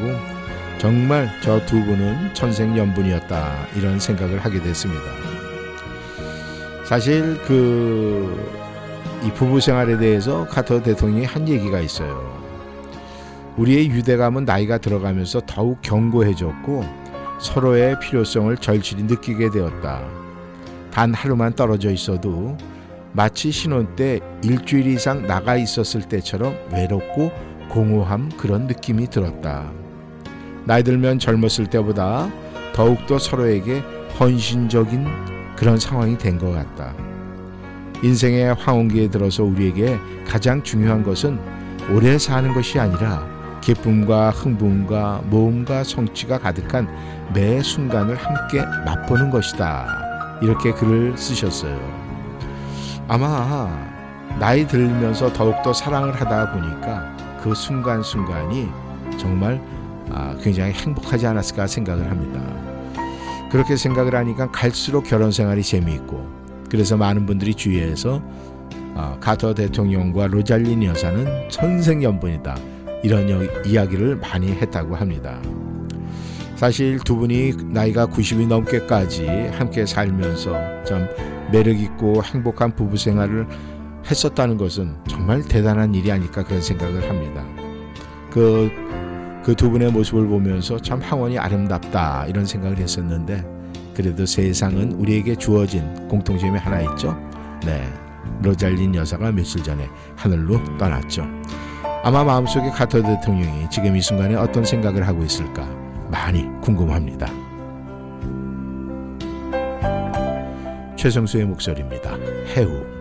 정말 0.78 1.28
저 1.42 1.60
두 1.66 1.84
분은 1.84 2.32
천생 2.32 2.78
연분이었다 2.78 3.66
이런 3.76 4.00
생각을 4.00 4.38
하게 4.38 4.62
됐습니다. 4.62 5.02
사실 6.86 7.38
그 7.42 8.61
이 9.24 9.30
부부 9.32 9.60
생활에 9.60 9.96
대해서 9.98 10.46
카터 10.48 10.82
대통령이 10.82 11.24
한 11.24 11.48
얘기가 11.48 11.80
있어요. 11.80 12.42
우리의 13.56 13.90
유대감은 13.90 14.44
나이가 14.44 14.78
들어가면서 14.78 15.42
더욱 15.46 15.78
견고해졌고 15.82 16.84
서로의 17.38 17.98
필요성을 18.00 18.56
절실히 18.56 19.04
느끼게 19.04 19.50
되었다. 19.50 20.02
단 20.90 21.14
하루만 21.14 21.52
떨어져 21.54 21.90
있어도 21.90 22.56
마치 23.12 23.50
신혼 23.50 23.94
때 23.94 24.20
일주일 24.42 24.86
이상 24.86 25.26
나가 25.26 25.56
있었을 25.56 26.02
때처럼 26.02 26.56
외롭고 26.72 27.30
공허함 27.68 28.30
그런 28.38 28.66
느낌이 28.66 29.08
들었다. 29.08 29.70
나이 30.64 30.82
들면 30.82 31.18
젊었을 31.18 31.66
때보다 31.66 32.30
더욱더 32.74 33.18
서로에게 33.18 33.82
헌신적인 34.18 35.06
그런 35.56 35.78
상황이 35.78 36.16
된 36.16 36.38
것 36.38 36.52
같다. 36.52 37.11
인생의 38.02 38.54
황혼기에 38.54 39.08
들어서 39.08 39.44
우리에게 39.44 39.98
가장 40.26 40.62
중요한 40.62 41.02
것은 41.02 41.38
오래 41.90 42.18
사는 42.18 42.52
것이 42.52 42.78
아니라 42.78 43.26
기쁨과 43.60 44.30
흥분과 44.30 45.22
모험과 45.26 45.84
성취가 45.84 46.38
가득한 46.38 46.88
매 47.32 47.62
순간을 47.62 48.16
함께 48.16 48.64
맛보는 48.84 49.30
것이다. 49.30 50.38
이렇게 50.42 50.72
글을 50.72 51.16
쓰셨어요. 51.16 51.78
아마 53.06 53.68
나이 54.40 54.66
들면서 54.66 55.32
더욱더 55.32 55.72
사랑을 55.72 56.12
하다 56.12 56.52
보니까 56.52 57.16
그 57.42 57.54
순간순간이 57.54 58.68
정말 59.18 59.62
아, 60.10 60.34
굉장히 60.42 60.72
행복하지 60.72 61.26
않았을까 61.26 61.66
생각을 61.68 62.10
합니다. 62.10 62.40
그렇게 63.50 63.76
생각을 63.76 64.14
하니까 64.16 64.50
갈수록 64.50 65.02
결혼 65.02 65.30
생활이 65.30 65.62
재미있고 65.62 66.41
그래서 66.72 66.96
많은 66.96 67.26
분들이 67.26 67.52
주위에서 67.54 68.22
아, 68.94 69.14
카터 69.20 69.52
대통령과 69.52 70.28
로잘린 70.28 70.82
여사는 70.84 71.50
천생연분이다 71.50 72.56
이런 73.02 73.28
여- 73.28 73.44
이야기를 73.66 74.16
많이 74.16 74.52
했다고 74.52 74.96
합니다. 74.96 75.38
사실 76.56 76.98
두 77.00 77.16
분이 77.16 77.52
나이가 77.66 78.06
90이 78.06 78.46
넘게까지 78.46 79.26
함께 79.52 79.84
살면서 79.84 80.54
참 80.84 81.06
매력 81.52 81.78
있고 81.78 82.22
행복한 82.24 82.74
부부 82.74 82.96
생활을 82.96 83.46
했었다는 84.10 84.56
것은 84.56 84.94
정말 85.06 85.42
대단한 85.42 85.94
일이 85.94 86.10
아닐까 86.10 86.42
그런 86.42 86.62
생각을 86.62 87.06
합니다. 87.06 87.44
그 88.30 88.70
그 89.44 89.54
두 89.56 89.68
분의 89.70 89.90
모습을 89.92 90.26
보면서 90.28 90.78
참 90.78 91.00
황혼이 91.02 91.36
아름답다 91.36 92.26
이런 92.28 92.46
생각을 92.46 92.78
했었는데 92.78 93.44
그래도 93.94 94.26
세상은 94.26 94.92
우리에게 94.92 95.36
주어진 95.36 96.08
공통점이 96.08 96.58
하나 96.58 96.80
있죠. 96.92 97.16
네, 97.64 97.82
로잘린 98.42 98.94
여사가 98.94 99.32
며칠 99.32 99.62
전에 99.62 99.88
하늘로 100.16 100.60
떠났죠. 100.78 101.26
아마 102.04 102.24
마음속에 102.24 102.70
카터 102.70 103.00
대통령이 103.02 103.70
지금 103.70 103.96
이 103.96 104.00
순간에 104.00 104.34
어떤 104.34 104.64
생각을 104.64 105.06
하고 105.06 105.22
있을까 105.22 105.64
많이 106.10 106.46
궁금합니다. 106.60 107.28
최성수의 110.96 111.44
목소리입니다. 111.46 112.16
해우. 112.56 112.91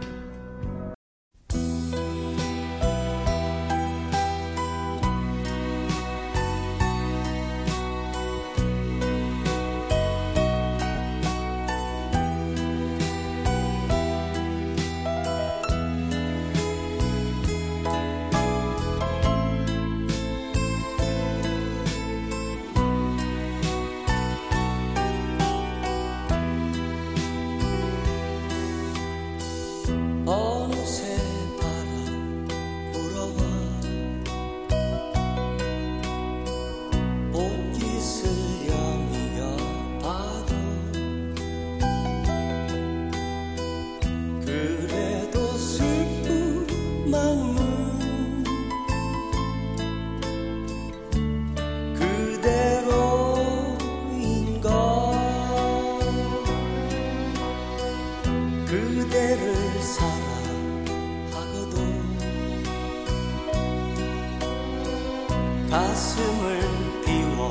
가슴을 65.71 66.59
비워 67.05 67.49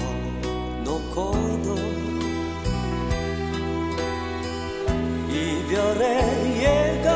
놓고도 0.84 1.74
이별의 5.30 6.62
예감 6.62 7.08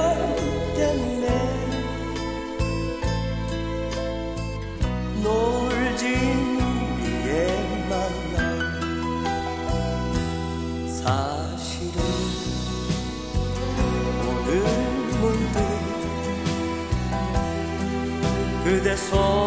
때문에 0.75 1.27
노을진 5.23 6.09
우리의 6.59 7.31
만남 7.91 8.41
사실은 10.89 12.01
오늘 14.27 14.49
문득 15.21 15.59
그대 18.65 18.97
손 18.97 19.44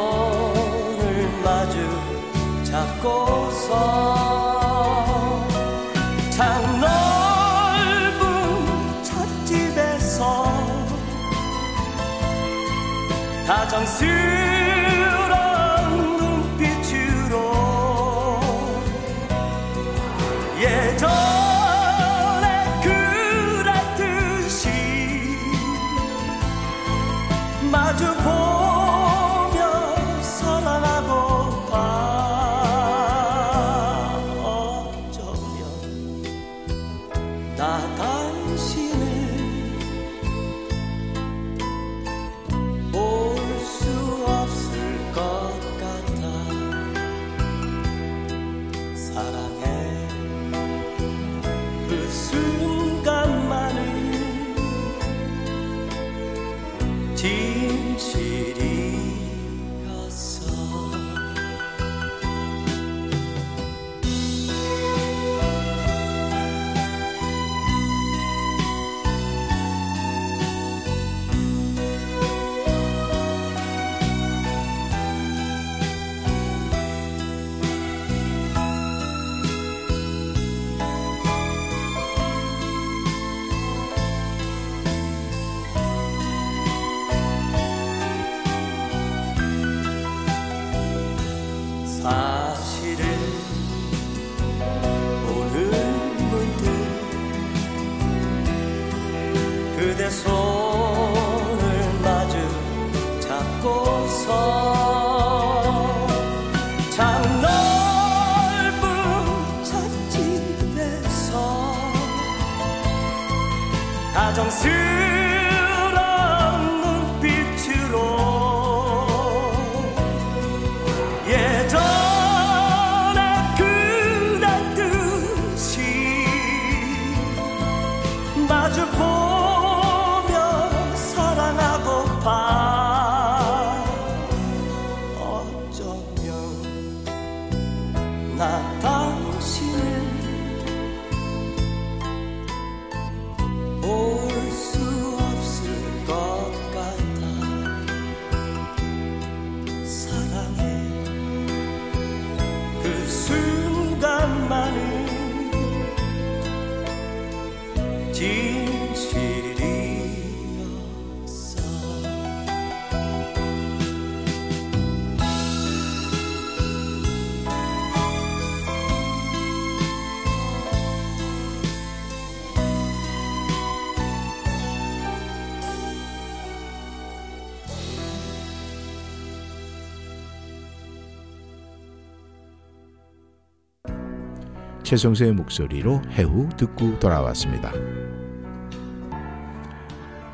최성수의 184.92 185.34
목소리로 185.34 186.02
해후 186.14 186.48
듣고 186.56 186.98
돌아왔습니다. 186.98 187.74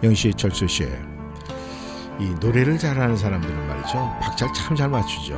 영시 0.03 0.31
철수 0.31 0.67
씨, 0.67 0.83
이 2.19 2.35
노래를 2.39 2.77
잘하는 2.77 3.17
사람들은 3.17 3.67
말이죠. 3.67 4.15
박자를 4.21 4.53
참 4.53 4.75
잘 4.75 4.89
맞추죠. 4.89 5.35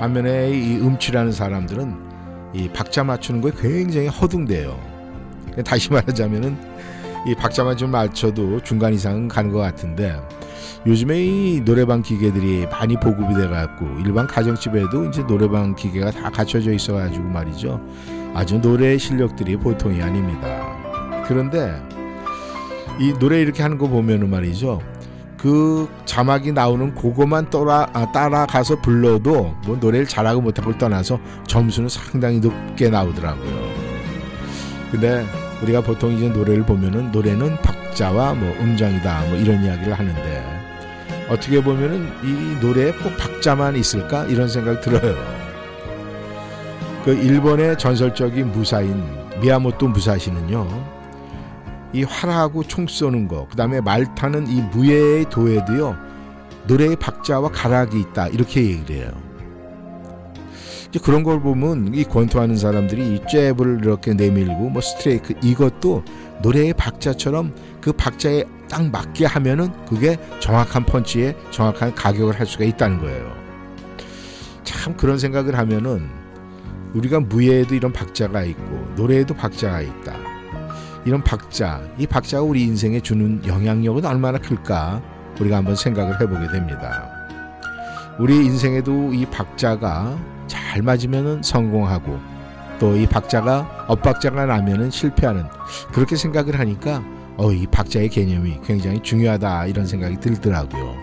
반면에 0.00 0.50
이 0.50 0.78
음치라는 0.80 1.30
사람들은 1.30 1.96
이 2.54 2.68
박자 2.70 3.04
맞추는 3.04 3.40
거에 3.40 3.52
굉장히 3.56 4.08
허둥대요. 4.08 4.76
다시 5.64 5.92
말하자면은 5.92 6.58
이 7.28 7.36
박자만 7.36 7.76
좀 7.76 7.92
맞춰도 7.92 8.64
중간 8.64 8.94
이상은 8.94 9.28
가는 9.28 9.52
것 9.52 9.60
같은데 9.60 10.20
요즘에 10.86 11.24
이 11.24 11.60
노래방 11.64 12.02
기계들이 12.02 12.66
많이 12.66 12.96
보급이 12.98 13.34
돼갖고 13.34 13.86
일반 14.04 14.26
가정집에도 14.26 15.06
이제 15.06 15.26
노래방 15.26 15.74
기계가 15.74 16.10
다 16.10 16.30
갖춰져 16.30 16.72
있어가지고 16.72 17.24
말이죠. 17.24 17.80
아주 18.34 18.60
노래 18.60 18.96
실력들이 18.98 19.56
보통이 19.56 20.02
아닙니다. 20.02 20.76
그런데 21.26 21.74
이 23.00 23.12
노래 23.18 23.40
이렇게 23.40 23.62
하는 23.62 23.78
거 23.78 23.88
보면은 23.88 24.30
말이죠. 24.30 24.80
그 25.36 25.88
자막이 26.06 26.52
나오는 26.52 26.94
그거만 26.94 27.50
따라 27.50 27.88
아, 27.92 28.10
따라가서 28.10 28.80
불러도 28.80 29.54
뭐 29.66 29.76
노래를 29.78 30.06
잘하고 30.06 30.40
못하고를 30.40 30.78
떠나서 30.78 31.18
점수는 31.46 31.88
상당히 31.88 32.40
높게 32.40 32.88
나오더라고요. 32.88 33.86
근데 34.90 35.26
우리가 35.62 35.82
보통 35.82 36.12
이제 36.12 36.28
노래를 36.28 36.64
보면은 36.64 37.12
노래는 37.12 37.56
박 37.62 37.75
자와 37.96 38.34
뭐 38.34 38.54
음정이다 38.60 39.24
뭐 39.28 39.38
이런 39.38 39.64
이야기를 39.64 39.94
하는데 39.94 40.66
어떻게 41.28 41.62
보면은 41.62 42.08
이 42.22 42.56
노래에 42.60 42.92
꼭 42.92 43.16
박자만 43.16 43.74
있을까 43.74 44.24
이런 44.26 44.48
생각 44.48 44.80
들어요. 44.82 45.16
그 47.04 47.12
일본의 47.12 47.78
전설적인 47.78 48.52
무사인 48.52 49.02
미야모토 49.40 49.88
무사시는요. 49.88 50.96
이 51.92 52.02
활하고 52.02 52.64
총 52.64 52.86
쏘는 52.86 53.28
거, 53.28 53.46
그 53.48 53.56
다음에 53.56 53.80
말 53.80 54.14
타는 54.14 54.48
이 54.48 54.60
무예의 54.60 55.30
도에도요, 55.30 55.96
노래의 56.66 56.96
박자와 56.96 57.50
가락이 57.50 57.98
있다, 58.00 58.28
이렇게 58.28 58.62
얘기를 58.62 58.96
해요. 58.96 59.25
그런 61.02 61.22
걸 61.22 61.40
보면 61.40 61.94
이 61.94 62.04
권투하는 62.04 62.56
사람들이 62.56 63.14
이 63.14 63.20
잽을 63.28 63.80
이렇게 63.82 64.14
내밀고 64.14 64.70
뭐 64.70 64.80
스트레이크 64.80 65.34
이것도 65.42 66.04
노래의 66.42 66.74
박자처럼 66.74 67.54
그 67.80 67.92
박자에 67.92 68.44
딱 68.68 68.90
맞게 68.90 69.26
하면은 69.26 69.70
그게 69.86 70.16
정확한 70.40 70.86
펀치에 70.86 71.36
정확한 71.50 71.94
가격을 71.94 72.38
할 72.38 72.46
수가 72.46 72.64
있다는 72.64 73.00
거예요. 73.00 73.32
참 74.64 74.96
그런 74.96 75.18
생각을 75.18 75.56
하면은 75.56 76.08
우리가 76.94 77.20
무예에도 77.20 77.74
이런 77.74 77.92
박자가 77.92 78.42
있고 78.44 78.88
노래에도 78.96 79.34
박자가 79.34 79.82
있다. 79.82 80.14
이런 81.04 81.22
박자, 81.22 81.82
이 81.98 82.06
박자가 82.06 82.42
우리 82.42 82.62
인생에 82.62 83.00
주는 83.00 83.40
영향력은 83.46 84.04
얼마나 84.04 84.38
클까 84.38 85.00
우리가 85.38 85.58
한번 85.58 85.76
생각을 85.76 86.20
해보게 86.20 86.48
됩니다. 86.48 87.08
우리 88.18 88.44
인생에도 88.44 89.12
이 89.12 89.26
박자가 89.26 90.18
잘 90.76 90.82
맞으면 90.82 91.42
성공하고 91.42 92.18
또 92.78 92.94
이 92.94 93.06
박자가 93.06 93.86
엇박자가 93.88 94.44
나면은 94.44 94.90
실패하는 94.90 95.44
그렇게 95.90 96.16
생각을 96.16 96.58
하니까 96.58 97.02
어, 97.38 97.50
이 97.50 97.66
박자의 97.66 98.10
개념이 98.10 98.58
굉장히 98.62 99.00
중요하다 99.02 99.68
이런 99.68 99.86
생각이 99.86 100.20
들더라고요. 100.20 100.94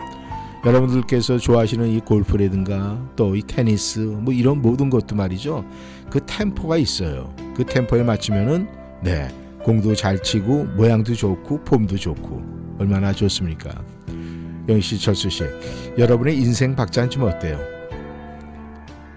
여러분들께서 0.63 1.39
좋아하시는 1.39 1.87
이 1.87 1.99
골프라든가 2.01 2.99
또 3.15 3.33
이 3.35 3.41
테니스 3.41 3.99
뭐 3.99 4.31
이런 4.31 4.61
모든 4.61 4.91
것도 4.91 5.15
말이죠. 5.15 5.65
그 6.11 6.19
템포가 6.23 6.77
있어요. 6.77 7.33
그 7.55 7.65
템포에 7.65 8.03
맞추면은 8.03 8.67
네 9.01 9.27
공도 9.63 9.95
잘 9.95 10.21
치고 10.21 10.65
모양도 10.75 11.15
좋고 11.15 11.63
폼도 11.63 11.97
좋고 11.97 12.75
얼마나 12.77 13.11
좋습니까? 13.11 13.71
영희 14.69 14.81
씨, 14.81 14.99
철수 14.99 15.31
씨, 15.31 15.43
여러분의 15.97 16.37
인생 16.37 16.75
박자는 16.75 17.09
좀 17.09 17.23
어때요? 17.23 17.72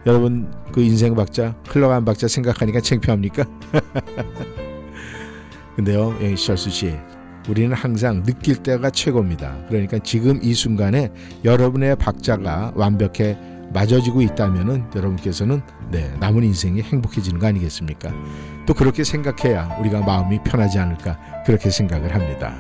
여러분 0.07 0.51
그 0.73 0.81
인생 0.81 1.15
박자 1.15 1.57
흘러간 1.67 2.05
박자 2.05 2.29
생각하니까 2.29 2.81
창피합니까? 2.81 3.45
근데요, 5.75 6.17
영희 6.23 6.37
씨, 6.37 6.47
철수 6.47 6.71
씨, 6.71 6.95
우리는 7.49 7.75
항상 7.75 8.23
느낄 8.23 8.57
때가 8.57 8.91
최고입니다. 8.91 9.67
그러니까 9.69 9.99
지금 9.99 10.39
이 10.43 10.55
순간에 10.55 11.13
여러분의 11.45 11.97
박자가 11.97 12.73
완벽해 12.75 13.37
맞아지고 13.73 14.23
있다면은 14.23 14.85
여러분께서는 14.95 15.61
네, 15.91 16.15
남은 16.21 16.45
인생이 16.45 16.83
행복해지는 16.83 17.41
거 17.41 17.49
아니겠습니까? 17.49 18.11
또 18.65 18.75
그렇게 18.75 19.05
생각해야 19.05 19.77
우리가 19.81 20.01
마음이 20.01 20.39
편하지 20.45 20.79
않을까 20.79 21.19
그렇게 21.45 21.69
생각을 21.69 22.15
합니다. 22.15 22.57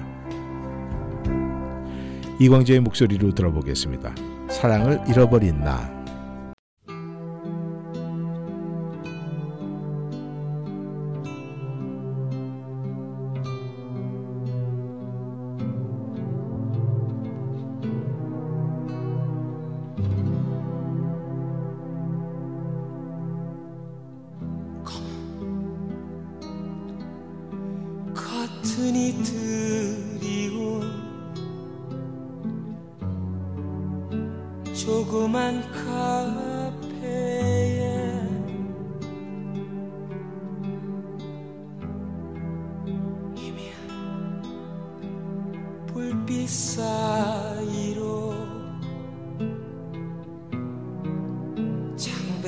이광재의 2.39 2.81
목소리로 2.81 3.35
들어보겠습니다. 3.35 4.15
사랑을 4.51 5.01
잃어버린 5.09 5.61
나. 5.61 5.96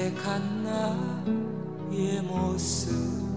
창백한 0.09 0.64
나의 0.64 2.22
모습 2.22 3.28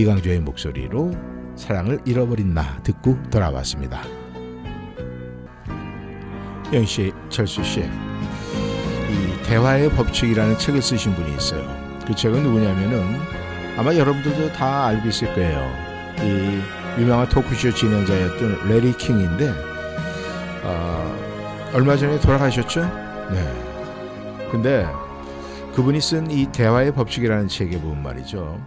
이강조의 0.00 0.40
목소리로 0.40 1.12
사랑을 1.56 2.00
잃어버린 2.06 2.54
나 2.54 2.78
듣고 2.82 3.18
돌아왔습니다. 3.30 4.02
영 6.72 6.84
씨, 6.86 7.12
철수 7.28 7.62
씨, 7.62 7.80
이 7.80 9.42
대화의 9.44 9.90
법칙이라는 9.90 10.56
책을 10.56 10.80
쓰신 10.80 11.14
분이 11.14 11.36
있어요. 11.36 11.68
그 12.06 12.14
책은 12.14 12.42
누구냐면은 12.42 13.18
아마 13.76 13.94
여러분들도 13.94 14.52
다 14.52 14.86
알고 14.86 15.08
있을 15.08 15.34
거예요. 15.34 15.70
이 16.22 17.00
유명한 17.00 17.28
토크쇼 17.28 17.72
진행자였던 17.72 18.68
레리 18.68 18.96
킹인데 18.96 19.52
어, 20.64 21.70
얼마 21.74 21.96
전에 21.96 22.18
돌아가셨죠? 22.20 22.80
네. 23.32 24.48
근데 24.50 24.86
그분이 25.74 26.00
쓴 26.00 26.30
이 26.30 26.46
대화의 26.46 26.92
법칙이라는 26.94 27.48
책에 27.48 27.78
보면 27.80 28.02
말이죠. 28.02 28.60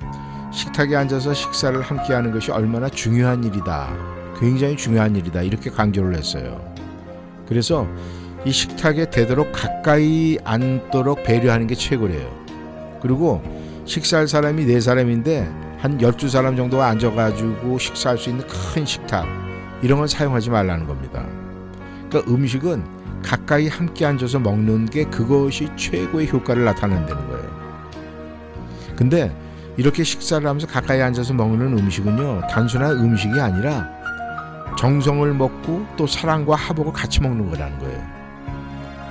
식탁에 0.53 0.95
앉아서 0.95 1.33
식사를 1.33 1.81
함께 1.81 2.13
하는 2.13 2.31
것이 2.31 2.51
얼마나 2.51 2.87
중요한 2.87 3.43
일이다. 3.43 3.89
굉장히 4.39 4.77
중요한 4.77 5.15
일이다. 5.15 5.41
이렇게 5.41 5.71
강조를 5.71 6.15
했어요. 6.15 6.73
그래서 7.47 7.87
이 8.45 8.51
식탁에 8.51 9.09
되도록 9.09 9.51
가까이 9.51 10.37
앉도록 10.43 11.23
배려하는 11.23 11.65
게 11.65 11.73
최고래요. 11.73 12.43
그리고 13.01 13.41
식사할 13.85 14.27
사람이 14.27 14.65
네 14.65 14.79
사람인데 14.79 15.51
한 15.79 15.97
12사람 15.97 16.55
정도가 16.55 16.87
앉아가지고 16.87 17.79
식사할 17.79 18.17
수 18.19 18.29
있는 18.29 18.45
큰 18.47 18.85
식탁 18.85 19.25
이런 19.81 19.97
건 19.97 20.07
사용하지 20.07 20.51
말라는 20.51 20.85
겁니다. 20.85 21.25
그러니까 22.09 22.31
음식은 22.31 22.83
가까이 23.23 23.67
함께 23.67 24.05
앉아서 24.05 24.39
먹는 24.39 24.85
게 24.85 25.05
그것이 25.05 25.69
최고의 25.75 26.29
효과를 26.29 26.63
나타낸다는 26.63 27.27
거예요. 27.27 27.63
근데 28.95 29.35
이렇게 29.77 30.03
식사를 30.03 30.47
하면서 30.47 30.67
가까이 30.67 31.01
앉아서 31.01 31.33
먹는 31.33 31.77
음식은요 31.79 32.41
단순한 32.49 32.91
음식이 32.99 33.39
아니라 33.39 33.89
정성을 34.77 35.31
먹고 35.33 35.85
또 35.97 36.07
사랑과 36.07 36.55
화복을 36.55 36.93
같이 36.93 37.21
먹는 37.21 37.49
거라는 37.49 37.79
거예요. 37.79 38.01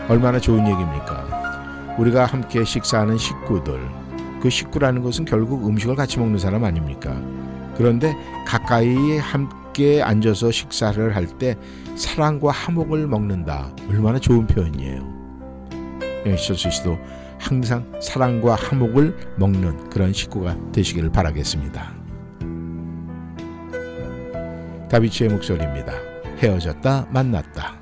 얼마나 0.08 0.38
좋은 0.38 0.66
얘기입니까? 0.66 1.94
우리가 1.98 2.24
함께 2.26 2.64
식사하는 2.64 3.16
식구들, 3.16 3.80
그 4.40 4.50
식구라는 4.50 5.02
것은 5.02 5.24
결국 5.24 5.66
음식을 5.68 5.94
같이 5.94 6.18
먹는 6.18 6.38
사람 6.38 6.64
아닙니까? 6.64 7.14
그런데 7.76 8.16
가까이 8.46 9.18
함께 9.18 10.02
앉아서 10.02 10.50
식사를 10.50 11.14
할 11.14 11.26
때 11.38 11.56
사랑과 11.96 12.50
화목을 12.50 13.06
먹는다. 13.06 13.68
얼마나 13.88 14.18
좋은 14.18 14.46
표현이에요. 14.46 15.00
영시철수 16.26 16.70
씨도 16.70 16.98
항상 17.43 17.84
사랑과 18.01 18.55
화목을 18.55 19.16
먹는 19.36 19.90
그런 19.90 20.12
식구가 20.12 20.57
되시기를 20.70 21.11
바라겠습니다. 21.11 21.93
다비치의 24.88 25.30
목소리입니다. 25.30 25.93
헤어졌다 26.38 27.09
만났다. 27.11 27.81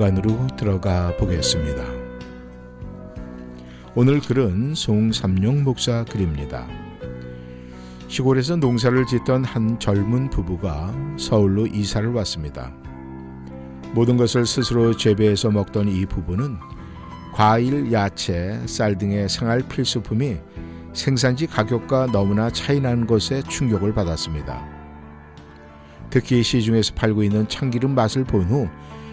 공간으로 0.00 0.46
들어가 0.56 1.14
보겠습니다. 1.18 1.84
오늘 3.94 4.18
글은 4.20 4.74
송삼용 4.74 5.62
목사 5.62 6.04
글입니다. 6.04 6.66
시골에서 8.08 8.56
농사를 8.56 9.04
짓던 9.04 9.44
한 9.44 9.78
젊은 9.78 10.30
부부가 10.30 10.94
서울로 11.18 11.66
이사를 11.66 12.10
왔습니다. 12.14 12.72
모든 13.92 14.16
것을 14.16 14.46
스스로 14.46 14.96
재배해서 14.96 15.50
먹던 15.50 15.88
이 15.88 16.06
부부는 16.06 16.56
과일, 17.34 17.92
야채, 17.92 18.58
쌀 18.64 18.96
등의 18.96 19.28
생활 19.28 19.60
필수품이 19.68 20.38
생산지 20.94 21.46
가격과 21.46 22.06
너무나 22.06 22.48
차이나는 22.48 23.06
것에 23.06 23.42
충격을 23.42 23.92
받았습니다. 23.92 24.66
특히 26.08 26.42
시중에서 26.42 26.94
팔고 26.94 27.22
있는 27.22 27.46
참기름 27.48 27.94
맛을 27.94 28.24
본 28.24 28.44
후 28.44 28.68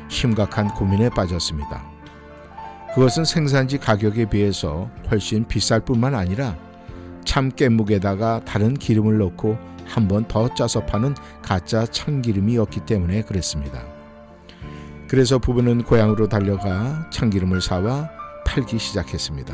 심각한 0.10 0.68
고민에 0.70 1.10
빠졌습니다. 1.10 1.84
그것은 2.96 3.26
생산지 3.26 3.78
가격에 3.78 4.26
비해서 4.30 4.90
훨씬 5.12 5.46
비쌀 5.46 5.82
뿐만 5.82 6.16
아니라 6.16 6.58
참 7.26 7.52
깻묵에다가 7.52 8.44
다른 8.46 8.74
기름을 8.74 9.18
넣고 9.20 9.58
한 9.86 10.08
번 10.08 10.26
더 10.28 10.54
짜서 10.54 10.86
파는 10.86 11.16
가짜 11.42 11.86
참기름이었기 11.86 12.82
때문에 12.82 13.22
그랬습니다. 13.22 13.84
그래서 15.08 15.40
부부는 15.40 15.84
고향으로 15.84 16.28
달려가 16.28 17.10
참기름을 17.12 17.62
사와 17.62 18.10
팔기 18.46 18.78
시작했습니다. 18.78 19.54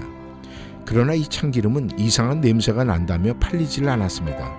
그러나 0.86 1.14
이 1.14 1.24
참기름은 1.24 2.00
이상한 2.00 2.42
냄새가 2.42 2.84
난다며 2.84 3.34
팔리질 3.36 3.88
않았습니다. 3.88 4.52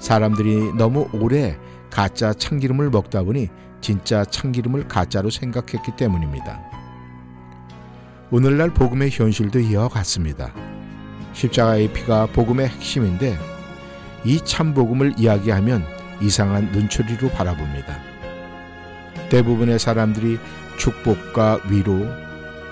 사람들이 0.00 0.72
너무 0.74 1.08
오래 1.12 1.56
가짜 1.90 2.32
참기름을 2.34 2.90
먹다 2.90 3.22
보니 3.22 3.48
진짜 3.80 4.24
참기름을 4.24 4.88
가짜로 4.88 5.30
생각했기 5.30 5.92
때문입니다. 5.96 6.60
오늘날 8.30 8.70
복음의 8.70 9.10
현실도 9.10 9.58
이와 9.58 9.88
같습니다. 9.88 10.52
십자가의 11.32 11.92
피가 11.92 12.26
복음의 12.26 12.68
핵심인데 12.68 13.38
이 14.24 14.40
참복음을 14.44 15.14
이야기하면 15.16 15.84
이상한 16.20 16.70
눈초리로 16.72 17.30
바라봅니다. 17.30 17.98
대부분의 19.30 19.78
사람들이 19.78 20.38
축복과 20.78 21.60
위로, 21.70 22.06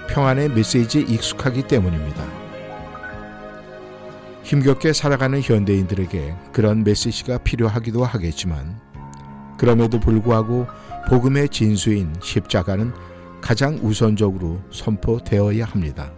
평안의 0.09 0.51
메시지에 0.51 1.03
익숙하기 1.03 1.63
때문입니다. 1.63 2.25
힘겹게 4.43 4.93
살아가는 4.93 5.41
현대인들에게 5.43 6.35
그런 6.53 6.85
메시지가 6.85 7.39
필요하기도 7.39 8.05
하겠지만 8.05 8.81
그럼에도 9.59 9.99
불구하고 9.99 10.67
복음의 11.09 11.49
진수인 11.49 12.15
십자가는 12.21 12.93
가장 13.41 13.79
우선적으로 13.83 14.61
선포되어야 14.71 15.65
합니다. 15.65 16.13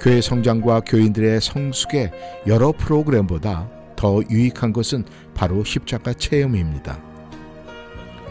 교회 0.00 0.20
성장과 0.20 0.80
교인들의 0.80 1.40
성숙의 1.40 2.12
여러 2.46 2.72
프로그램보다 2.72 3.68
더 3.96 4.22
유익한 4.30 4.72
것은 4.72 5.04
바로 5.34 5.64
십자가 5.64 6.12
체험입니다. 6.12 7.00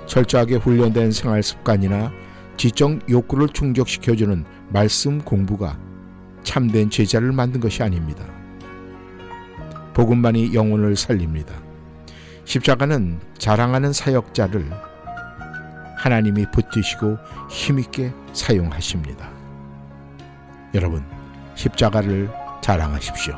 철저하게 0.06 0.56
훈련된 0.56 1.12
생활 1.12 1.44
습관이나 1.44 2.12
지적 2.56 3.10
욕구를 3.10 3.50
충족시켜주는 3.50 4.46
말씀 4.70 5.20
공부가 5.20 5.78
참된 6.44 6.90
제자를 6.90 7.34
만든 7.34 7.60
것이 7.60 7.84
아닙니다. 7.84 8.26
복음만이 9.94 10.54
영혼을 10.54 10.96
살립니다. 10.96 11.67
십자가는 12.48 13.20
자랑하는 13.38 13.92
사역자를 13.92 14.72
하나님이 15.98 16.46
붙드시고 16.54 17.18
힘있게 17.50 18.14
사용하십니다. 18.32 19.30
여러분, 20.74 21.04
십자가를 21.56 22.32
자랑하십시오. 22.62 23.38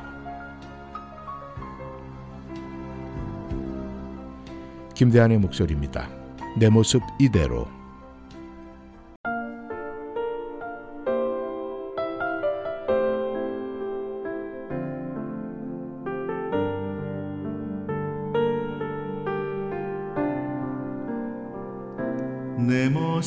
김대한의 4.93 5.39
목소리입니다. 5.39 6.07
내 6.59 6.69
모습 6.69 7.01
이대로. 7.17 7.78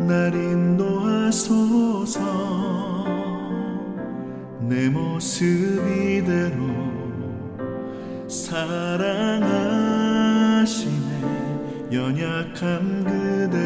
날 0.00 0.34
인도하소 0.34 1.67
내 4.68 4.88
모습 4.90 5.44
이대로 5.88 6.58
사랑하시네. 8.28 9.48
연약한 11.90 13.04
그대 13.04 13.57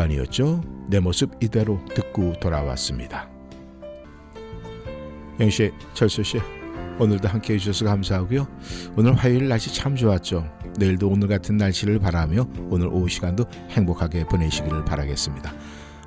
공간이었죠. 0.00 0.62
내 0.88 1.00
모습 1.00 1.30
이대로 1.42 1.84
듣고 1.94 2.32
돌아왔습니다. 2.40 3.28
영씨, 5.38 5.72
철수 5.94 6.22
씨, 6.22 6.38
오늘도 6.98 7.28
함께 7.28 7.54
해주셔서 7.54 7.84
감사하고요. 7.86 8.46
오늘 8.96 9.14
화요일 9.14 9.48
날씨 9.48 9.74
참 9.74 9.96
좋았죠. 9.96 10.46
내일도 10.78 11.08
오늘 11.08 11.28
같은 11.28 11.56
날씨를 11.56 11.98
바라며 11.98 12.46
오늘 12.70 12.88
오후 12.88 13.08
시간도 13.08 13.44
행복하게 13.70 14.24
보내시기를 14.24 14.84
바라겠습니다. 14.84 15.52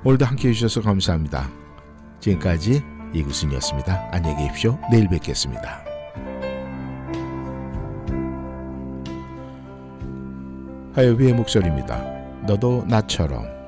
오늘도 0.04 0.24
함께 0.24 0.48
해주셔서 0.48 0.82
감사합니다. 0.82 1.50
지금까지 2.20 2.82
이구순이었습니다. 3.12 4.10
안녕히 4.12 4.44
계십시오. 4.44 4.78
내일 4.90 5.08
뵙겠습니다. 5.08 5.84
하여비의 10.94 11.32
목소리입니다. 11.32 11.98
너도 12.46 12.84
나처럼 12.86 13.63